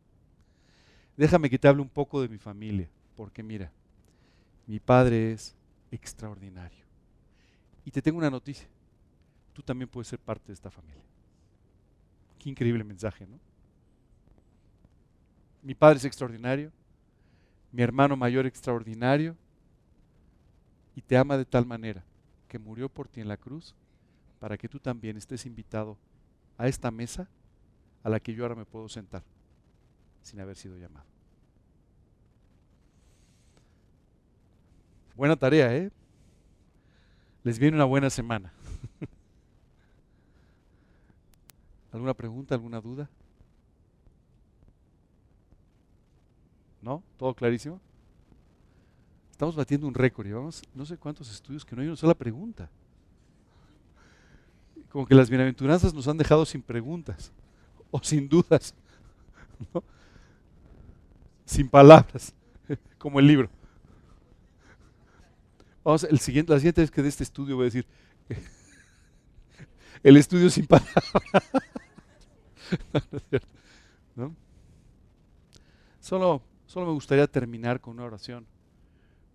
Déjame 1.18 1.50
que 1.50 1.60
te 1.60 1.68
hable 1.68 1.82
un 1.82 1.90
poco 1.90 2.22
de 2.22 2.30
mi 2.30 2.38
familia, 2.38 2.88
porque 3.18 3.44
mira, 3.44 3.70
mi 4.66 4.80
padre 4.80 5.34
es 5.34 5.58
extraordinario. 5.92 6.86
Y 7.84 7.92
te 7.92 8.02
tengo 8.02 8.18
una 8.18 8.30
noticia 8.30 8.70
tú 9.52 9.62
también 9.62 9.90
puedes 9.90 10.08
ser 10.08 10.20
parte 10.20 10.48
de 10.48 10.54
esta 10.54 10.72
familia. 10.72 11.04
Qué 12.40 12.50
increíble 12.50 12.86
mensaje, 12.86 13.28
¿no? 13.28 13.38
Mi 15.62 15.76
padre 15.76 15.98
es 15.98 16.06
extraordinario, 16.06 16.72
mi 17.74 17.84
hermano 17.84 18.16
mayor 18.16 18.46
extraordinario, 18.46 19.36
y 20.96 21.02
te 21.02 21.18
ama 21.18 21.38
de 21.38 21.46
tal 21.46 21.66
manera 21.66 22.04
que 22.48 22.60
murió 22.60 22.90
por 22.90 23.08
ti 23.08 23.22
en 23.22 23.28
la 23.28 23.38
cruz 23.38 23.74
para 24.40 24.58
que 24.58 24.70
tú 24.70 24.80
también 24.80 25.18
estés 25.18 25.46
invitado 25.46 25.98
a 26.58 26.68
esta 26.68 26.92
mesa 26.92 27.28
a 28.04 28.10
la 28.10 28.20
que 28.20 28.34
yo 28.34 28.44
ahora 28.44 28.56
me 28.56 28.66
puedo 28.66 28.90
sentar 28.90 29.24
sin 30.22 30.40
haber 30.40 30.58
sido 30.58 30.78
llamado. 30.78 31.06
Buena 35.16 35.36
tarea, 35.36 35.76
¿eh? 35.76 35.92
Les 37.44 37.60
viene 37.60 37.78
una 37.78 37.86
buena 37.86 38.10
semana. 38.10 38.52
¿Alguna 41.92 42.14
pregunta, 42.14 42.56
alguna 42.56 42.82
duda? 42.82 43.10
¿No? 46.82 47.04
¿Todo 47.18 47.34
clarísimo? 47.36 47.80
Estamos 49.44 49.58
batiendo 49.58 49.88
un 49.88 49.94
récord, 49.94 50.26
llevamos 50.26 50.62
no 50.74 50.86
sé 50.86 50.96
cuántos 50.96 51.30
estudios 51.30 51.66
que 51.66 51.76
no 51.76 51.82
hay 51.82 51.90
una 51.90 51.98
sola 51.98 52.14
pregunta. 52.14 52.70
Como 54.88 55.06
que 55.06 55.14
las 55.14 55.30
bienaventuranzas 55.30 55.94
nos 55.94 56.08
han 56.08 56.18
dejado 56.18 56.46
sin 56.46 56.62
preguntas 56.62 57.30
o 57.92 58.02
sin 58.02 58.30
dudas, 58.30 58.74
sin 61.44 61.68
palabras, 61.68 62.34
como 62.98 63.20
el 63.20 63.28
libro. 63.28 63.50
Vamos, 65.84 66.06
el 66.06 66.20
siguiente, 66.20 66.54
la 66.54 66.60
siguiente 66.60 66.80
vez 66.80 66.90
que 66.90 67.02
de 67.02 67.10
este 67.10 67.24
estudio 67.24 67.58
voy 67.58 67.64
a 67.64 67.66
decir, 67.66 67.86
el 70.04 70.16
estudio 70.16 70.50
sin 70.50 70.68
palabras. 70.68 71.04
Solo, 76.00 76.42
solo 76.66 76.86
me 76.86 76.94
gustaría 76.94 77.28
terminar 77.28 77.82
con 77.82 77.96
una 77.96 78.06
oración, 78.06 78.48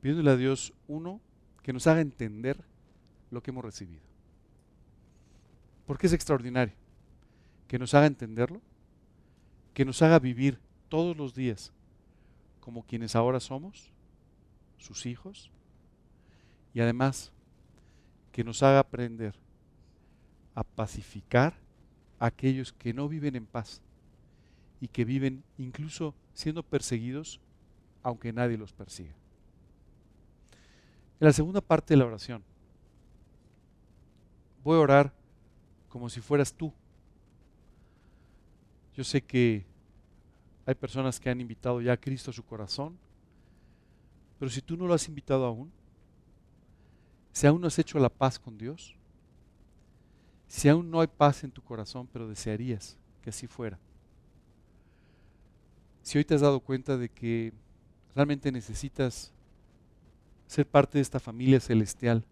pidiéndole 0.00 0.30
a 0.30 0.36
Dios, 0.36 0.72
uno, 0.86 1.20
que 1.62 1.72
nos 1.72 1.86
haga 1.86 2.00
entender 2.00 2.64
lo 3.30 3.42
que 3.42 3.50
hemos 3.50 3.64
recibido. 3.64 4.02
Porque 5.86 6.06
es 6.06 6.12
extraordinario. 6.12 6.74
Que 7.66 7.78
nos 7.78 7.94
haga 7.94 8.06
entenderlo, 8.06 8.62
que 9.74 9.84
nos 9.84 10.00
haga 10.02 10.18
vivir 10.18 10.58
todos 10.88 11.16
los 11.16 11.34
días 11.34 11.72
como 12.60 12.84
quienes 12.84 13.16
ahora 13.16 13.40
somos, 13.40 13.90
sus 14.76 15.06
hijos, 15.06 15.50
y 16.74 16.80
además 16.80 17.32
que 18.32 18.44
nos 18.44 18.62
haga 18.62 18.80
aprender 18.80 19.34
a 20.54 20.64
pacificar 20.64 21.54
a 22.18 22.26
aquellos 22.26 22.72
que 22.72 22.92
no 22.92 23.08
viven 23.08 23.36
en 23.36 23.46
paz 23.46 23.80
y 24.80 24.88
que 24.88 25.04
viven 25.04 25.44
incluso 25.56 26.14
siendo 26.34 26.62
perseguidos 26.62 27.40
aunque 28.02 28.32
nadie 28.32 28.58
los 28.58 28.72
persiga. 28.72 29.14
En 31.20 31.26
la 31.26 31.32
segunda 31.32 31.60
parte 31.60 31.94
de 31.94 31.98
la 31.98 32.06
oración, 32.06 32.42
voy 34.62 34.76
a 34.76 34.80
orar 34.80 35.12
como 35.88 36.08
si 36.08 36.20
fueras 36.20 36.52
tú. 36.52 36.72
Yo 38.94 39.04
sé 39.04 39.22
que 39.22 39.64
hay 40.66 40.74
personas 40.74 41.18
que 41.18 41.30
han 41.30 41.40
invitado 41.40 41.80
ya 41.80 41.92
a 41.92 41.96
Cristo 41.96 42.30
a 42.30 42.34
su 42.34 42.44
corazón, 42.44 42.98
pero 44.38 44.50
si 44.50 44.60
tú 44.60 44.76
no 44.76 44.86
lo 44.86 44.94
has 44.94 45.08
invitado 45.08 45.44
aún, 45.44 45.72
si 47.32 47.46
aún 47.46 47.60
no 47.60 47.66
has 47.66 47.78
hecho 47.78 47.98
la 47.98 48.08
paz 48.08 48.38
con 48.38 48.58
Dios, 48.58 48.94
si 50.46 50.68
aún 50.68 50.90
no 50.90 51.00
hay 51.00 51.06
paz 51.06 51.44
en 51.44 51.50
tu 51.50 51.62
corazón, 51.62 52.08
pero 52.12 52.28
desearías 52.28 52.96
que 53.22 53.30
así 53.30 53.46
fuera. 53.46 53.78
Si 56.02 56.16
hoy 56.18 56.24
te 56.24 56.34
has 56.34 56.40
dado 56.40 56.60
cuenta 56.60 56.96
de 56.96 57.08
que 57.08 57.52
realmente 58.14 58.50
necesitas 58.50 59.32
ser 60.48 60.66
parte 60.66 60.98
de 60.98 61.02
esta 61.02 61.20
familia 61.20 61.60
celestial 61.60 62.24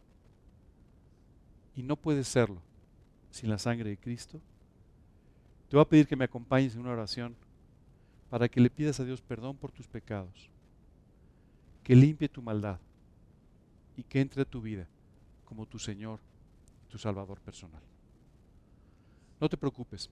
y 1.76 1.82
no 1.82 1.96
puedes 1.96 2.26
serlo 2.26 2.62
sin 3.30 3.50
la 3.50 3.58
sangre 3.58 3.90
de 3.90 3.98
Cristo, 3.98 4.40
te 5.68 5.76
voy 5.76 5.82
a 5.82 5.88
pedir 5.88 6.08
que 6.08 6.16
me 6.16 6.24
acompañes 6.24 6.74
en 6.74 6.80
una 6.80 6.92
oración 6.92 7.36
para 8.30 8.48
que 8.48 8.60
le 8.60 8.70
pidas 8.70 8.98
a 8.98 9.04
Dios 9.04 9.20
perdón 9.20 9.56
por 9.56 9.70
tus 9.70 9.86
pecados, 9.86 10.48
que 11.84 11.94
limpie 11.94 12.28
tu 12.28 12.40
maldad 12.40 12.80
y 13.96 14.02
que 14.02 14.20
entre 14.20 14.42
a 14.42 14.46
tu 14.46 14.62
vida 14.62 14.88
como 15.44 15.66
tu 15.66 15.78
Señor, 15.78 16.18
tu 16.88 16.96
Salvador 16.96 17.38
personal. 17.40 17.82
No 19.38 19.48
te 19.48 19.58
preocupes, 19.58 20.08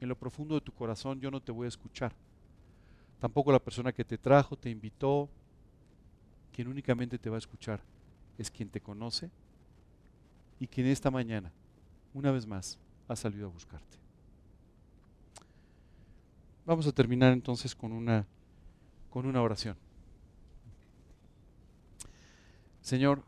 en 0.00 0.08
lo 0.08 0.16
profundo 0.16 0.54
de 0.54 0.62
tu 0.62 0.72
corazón 0.72 1.20
yo 1.20 1.30
no 1.30 1.42
te 1.42 1.52
voy 1.52 1.66
a 1.66 1.68
escuchar. 1.68 2.14
Tampoco 3.20 3.52
la 3.52 3.62
persona 3.62 3.92
que 3.92 4.04
te 4.04 4.16
trajo, 4.16 4.56
te 4.56 4.70
invitó, 4.70 5.28
quien 6.56 6.68
únicamente 6.68 7.18
te 7.18 7.28
va 7.28 7.36
a 7.36 7.38
escuchar 7.38 7.80
es 8.38 8.50
quien 8.50 8.70
te 8.70 8.80
conoce 8.80 9.30
y 10.58 10.66
quien 10.66 10.86
esta 10.86 11.10
mañana, 11.10 11.52
una 12.14 12.30
vez 12.30 12.46
más, 12.46 12.78
ha 13.06 13.14
salido 13.14 13.46
a 13.46 13.50
buscarte. 13.50 13.98
Vamos 16.64 16.86
a 16.86 16.92
terminar 16.92 17.34
entonces 17.34 17.74
con 17.74 17.92
una, 17.92 18.26
con 19.10 19.26
una 19.26 19.42
oración. 19.42 19.76
Señor, 22.80 23.22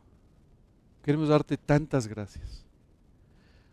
queremos 1.02 1.28
darte 1.28 1.58
tantas 1.58 2.08
gracias 2.08 2.64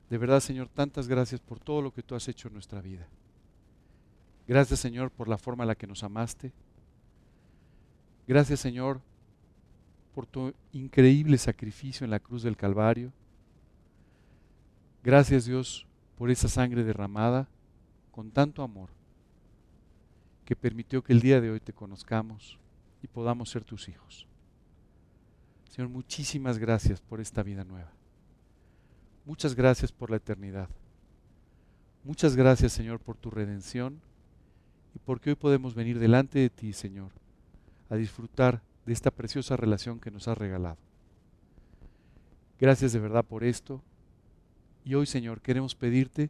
de 0.10 0.18
verdad, 0.18 0.40
Señor, 0.40 0.70
tantas 0.70 1.08
gracias 1.08 1.42
por 1.42 1.60
todo 1.60 1.82
lo 1.82 1.92
que 1.92 2.04
tú 2.04 2.16
has 2.16 2.28
hecho 2.28 2.48
en 2.48 2.54
nuestra 2.54 2.82
vida. 2.82 3.08
Gracias, 4.48 4.80
Señor, 4.80 5.10
por 5.10 5.28
la 5.28 5.38
forma 5.38 5.64
en 5.64 5.70
la 5.70 5.76
que 5.76 5.88
nos 5.88 6.04
amaste. 6.04 6.52
Gracias, 8.28 8.60
Señor, 8.60 9.02
por 10.16 10.26
tu 10.26 10.54
increíble 10.72 11.38
sacrificio 11.38 12.06
en 12.06 12.10
la 12.10 12.22
cruz 12.22 12.42
del 12.42 12.56
Calvario. 12.56 13.12
Gracias, 15.04 15.44
Dios, 15.44 15.86
por 16.18 16.32
esa 16.32 16.48
sangre 16.48 16.86
derramada 16.86 17.50
con 18.12 18.32
tanto 18.32 18.64
amor 18.64 18.90
que 20.46 20.56
permitió 20.56 21.04
que 21.04 21.12
el 21.12 21.20
día 21.20 21.42
de 21.42 21.52
hoy 21.52 21.60
te 21.60 21.74
conozcamos 21.74 22.58
y 23.04 23.08
podamos 23.08 23.50
ser 23.50 23.66
tus 23.66 23.90
hijos. 23.90 24.26
Señor, 25.70 25.90
muchísimas 25.90 26.58
gracias 26.60 27.02
por 27.02 27.20
esta 27.20 27.44
vida 27.44 27.66
nueva. 27.66 27.92
Muchas 29.26 29.54
gracias 29.54 29.92
por 29.92 30.10
la 30.10 30.18
eternidad. 30.18 30.70
Muchas 32.06 32.38
gracias, 32.38 32.72
Señor, 32.72 33.02
por 33.02 33.18
tu 33.18 33.32
redención 33.32 34.00
y 34.94 35.00
porque 35.00 35.32
hoy 35.32 35.36
podemos 35.36 35.76
venir 35.76 36.00
delante 36.00 36.40
de 36.40 36.50
ti, 36.50 36.72
Señor, 36.72 37.12
a 37.90 37.96
disfrutar 37.96 38.62
de 38.86 38.94
esta 38.94 39.12
preciosa 39.12 39.58
relación 39.58 40.00
que 40.00 40.12
nos 40.12 40.28
has 40.28 40.38
regalado. 40.38 40.78
Gracias 42.60 42.94
de 42.94 43.00
verdad 43.00 43.26
por 43.26 43.44
esto. 43.44 43.82
Y 44.84 44.94
hoy, 44.94 45.06
Señor, 45.06 45.42
queremos 45.42 45.76
pedirte 45.76 46.30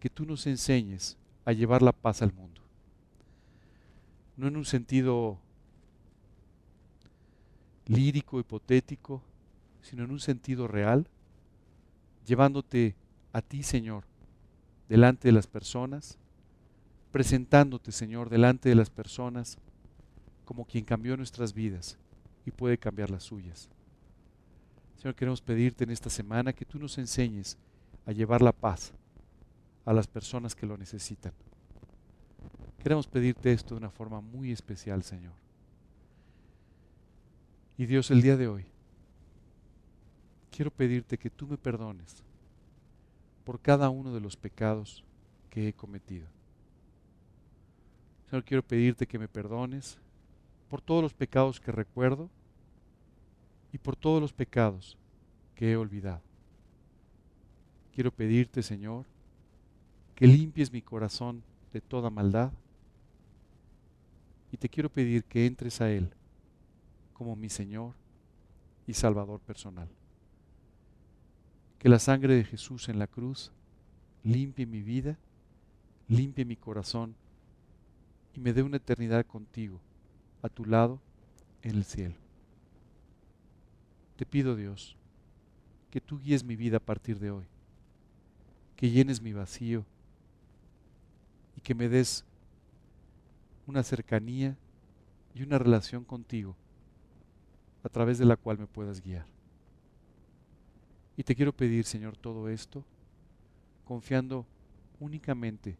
que 0.00 0.10
tú 0.10 0.24
nos 0.24 0.46
enseñes 0.46 1.16
a 1.44 1.52
llevar 1.52 1.82
la 1.82 1.92
paz 1.92 2.22
al 2.22 2.32
mundo. 2.32 2.62
No 4.36 4.48
en 4.48 4.56
un 4.56 4.64
sentido 4.64 5.38
lírico, 7.86 8.40
hipotético, 8.40 9.22
sino 9.82 10.04
en 10.04 10.10
un 10.10 10.20
sentido 10.20 10.66
real, 10.66 11.06
llevándote 12.26 12.96
a 13.32 13.42
ti, 13.42 13.62
Señor, 13.62 14.04
delante 14.88 15.28
de 15.28 15.32
las 15.32 15.46
personas, 15.46 16.18
presentándote, 17.12 17.92
Señor, 17.92 18.28
delante 18.28 18.68
de 18.68 18.74
las 18.74 18.90
personas 18.90 19.58
como 20.46 20.64
quien 20.64 20.84
cambió 20.84 21.16
nuestras 21.16 21.52
vidas 21.52 21.98
y 22.46 22.52
puede 22.52 22.78
cambiar 22.78 23.10
las 23.10 23.24
suyas. 23.24 23.68
Señor, 24.96 25.16
queremos 25.16 25.42
pedirte 25.42 25.84
en 25.84 25.90
esta 25.90 26.08
semana 26.08 26.52
que 26.52 26.64
tú 26.64 26.78
nos 26.78 26.96
enseñes 26.96 27.58
a 28.06 28.12
llevar 28.12 28.40
la 28.40 28.52
paz 28.52 28.94
a 29.84 29.92
las 29.92 30.06
personas 30.06 30.54
que 30.54 30.64
lo 30.64 30.78
necesitan. 30.78 31.32
Queremos 32.78 33.08
pedirte 33.08 33.52
esto 33.52 33.74
de 33.74 33.80
una 33.80 33.90
forma 33.90 34.20
muy 34.20 34.52
especial, 34.52 35.02
Señor. 35.02 35.34
Y 37.76 37.86
Dios, 37.86 38.10
el 38.12 38.22
día 38.22 38.36
de 38.36 38.46
hoy, 38.46 38.64
quiero 40.52 40.70
pedirte 40.70 41.18
que 41.18 41.28
tú 41.28 41.48
me 41.48 41.58
perdones 41.58 42.22
por 43.44 43.60
cada 43.60 43.90
uno 43.90 44.14
de 44.14 44.20
los 44.20 44.36
pecados 44.36 45.04
que 45.50 45.68
he 45.68 45.72
cometido. 45.72 46.28
Señor, 48.30 48.44
quiero 48.44 48.62
pedirte 48.62 49.08
que 49.08 49.18
me 49.18 49.28
perdones 49.28 49.98
por 50.68 50.80
todos 50.80 51.02
los 51.02 51.14
pecados 51.14 51.60
que 51.60 51.72
recuerdo 51.72 52.28
y 53.72 53.78
por 53.78 53.96
todos 53.96 54.20
los 54.20 54.32
pecados 54.32 54.96
que 55.54 55.72
he 55.72 55.76
olvidado. 55.76 56.22
Quiero 57.92 58.10
pedirte, 58.10 58.62
Señor, 58.62 59.06
que 60.14 60.26
limpies 60.26 60.72
mi 60.72 60.82
corazón 60.82 61.42
de 61.72 61.80
toda 61.80 62.10
maldad 62.10 62.52
y 64.52 64.56
te 64.56 64.68
quiero 64.68 64.88
pedir 64.88 65.24
que 65.24 65.46
entres 65.46 65.80
a 65.80 65.90
Él 65.90 66.10
como 67.12 67.36
mi 67.36 67.48
Señor 67.48 67.94
y 68.86 68.94
Salvador 68.94 69.40
personal. 69.40 69.88
Que 71.78 71.88
la 71.88 71.98
sangre 71.98 72.34
de 72.34 72.44
Jesús 72.44 72.88
en 72.88 72.98
la 72.98 73.06
cruz 73.06 73.52
limpie 74.24 74.66
mi 74.66 74.82
vida, 74.82 75.18
limpie 76.08 76.44
mi 76.44 76.56
corazón 76.56 77.14
y 78.34 78.40
me 78.40 78.52
dé 78.52 78.62
una 78.62 78.76
eternidad 78.76 79.24
contigo, 79.26 79.80
a 80.42 80.48
tu 80.48 80.64
lado, 80.64 81.00
en 81.62 81.76
el 81.76 81.84
cielo. 81.84 82.14
Te 84.16 84.24
pido, 84.24 84.54
Dios, 84.54 84.96
que 85.90 86.00
tú 86.00 86.20
guíes 86.20 86.44
mi 86.44 86.56
vida 86.56 86.76
a 86.76 86.80
partir 86.80 87.18
de 87.18 87.30
hoy, 87.30 87.44
que 88.76 88.90
llenes 88.90 89.20
mi 89.20 89.32
vacío 89.32 89.84
y 91.56 91.60
que 91.60 91.74
me 91.74 91.88
des 91.88 92.24
una 93.66 93.82
cercanía 93.82 94.56
y 95.34 95.42
una 95.42 95.58
relación 95.58 96.04
contigo 96.04 96.54
a 97.82 97.88
través 97.88 98.18
de 98.18 98.24
la 98.24 98.36
cual 98.36 98.58
me 98.58 98.66
puedas 98.66 99.02
guiar. 99.02 99.26
Y 101.16 101.22
te 101.22 101.34
quiero 101.34 101.52
pedir, 101.52 101.84
Señor, 101.84 102.16
todo 102.16 102.48
esto 102.48 102.84
confiando 103.84 104.46
únicamente 105.00 105.76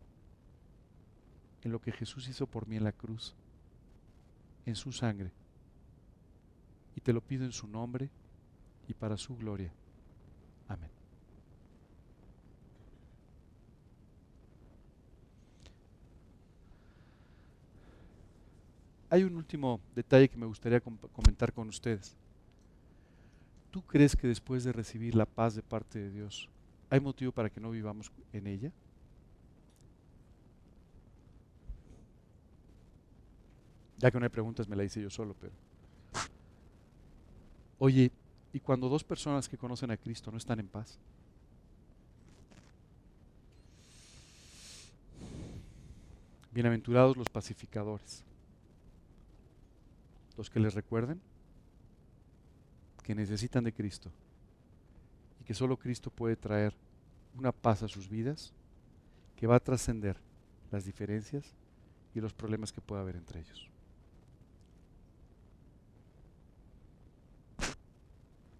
en 1.62 1.72
lo 1.72 1.80
que 1.80 1.92
Jesús 1.92 2.28
hizo 2.28 2.46
por 2.46 2.66
mí 2.66 2.76
en 2.76 2.84
la 2.84 2.92
cruz, 2.92 3.34
en 4.66 4.74
su 4.74 4.92
sangre. 4.92 5.30
Y 6.94 7.00
te 7.00 7.12
lo 7.12 7.20
pido 7.20 7.44
en 7.44 7.52
su 7.52 7.66
nombre 7.66 8.10
y 8.88 8.94
para 8.94 9.16
su 9.16 9.36
gloria. 9.36 9.72
Amén. 10.68 10.90
Hay 19.08 19.22
un 19.22 19.36
último 19.36 19.80
detalle 19.94 20.28
que 20.28 20.36
me 20.36 20.46
gustaría 20.46 20.80
comentar 20.80 21.52
con 21.52 21.68
ustedes. 21.68 22.16
¿Tú 23.70 23.82
crees 23.82 24.16
que 24.16 24.26
después 24.26 24.64
de 24.64 24.72
recibir 24.72 25.14
la 25.14 25.26
paz 25.26 25.54
de 25.54 25.62
parte 25.62 25.98
de 25.98 26.10
Dios, 26.10 26.48
hay 26.90 26.98
motivo 26.98 27.30
para 27.30 27.50
que 27.50 27.60
no 27.60 27.70
vivamos 27.70 28.10
en 28.32 28.46
ella? 28.46 28.72
Ya 33.98 34.10
que 34.10 34.18
no 34.18 34.24
hay 34.24 34.30
preguntas, 34.30 34.68
me 34.68 34.76
la 34.76 34.84
hice 34.84 35.00
yo 35.00 35.10
solo, 35.10 35.34
pero... 35.40 35.52
Oye, 37.78 38.10
¿y 38.52 38.60
cuando 38.60 38.88
dos 38.88 39.04
personas 39.04 39.48
que 39.48 39.58
conocen 39.58 39.90
a 39.90 39.96
Cristo 39.96 40.30
no 40.30 40.38
están 40.38 40.60
en 40.60 40.68
paz? 40.68 40.98
Bienaventurados 46.52 47.18
los 47.18 47.28
pacificadores, 47.28 48.24
los 50.38 50.48
que 50.48 50.58
les 50.58 50.72
recuerden 50.72 51.20
que 53.02 53.14
necesitan 53.14 53.62
de 53.62 53.74
Cristo 53.74 54.10
y 55.40 55.44
que 55.44 55.54
solo 55.54 55.76
Cristo 55.76 56.10
puede 56.10 56.34
traer 56.34 56.74
una 57.36 57.52
paz 57.52 57.82
a 57.82 57.88
sus 57.88 58.08
vidas 58.08 58.54
que 59.36 59.46
va 59.46 59.56
a 59.56 59.60
trascender 59.60 60.16
las 60.72 60.86
diferencias 60.86 61.54
y 62.14 62.20
los 62.20 62.32
problemas 62.32 62.72
que 62.72 62.80
pueda 62.80 63.02
haber 63.02 63.16
entre 63.16 63.40
ellos. 63.40 63.70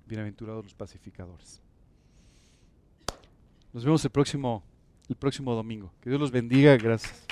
Bienaventurados 0.06 0.64
los 0.64 0.74
pacificadores. 0.74 1.60
Nos 3.72 3.84
vemos 3.84 4.04
el 4.04 4.10
próximo, 4.10 4.62
el 5.08 5.16
próximo 5.16 5.54
domingo. 5.54 5.92
Que 6.00 6.10
Dios 6.10 6.20
los 6.20 6.30
bendiga. 6.30 6.76
Gracias. 6.76 7.25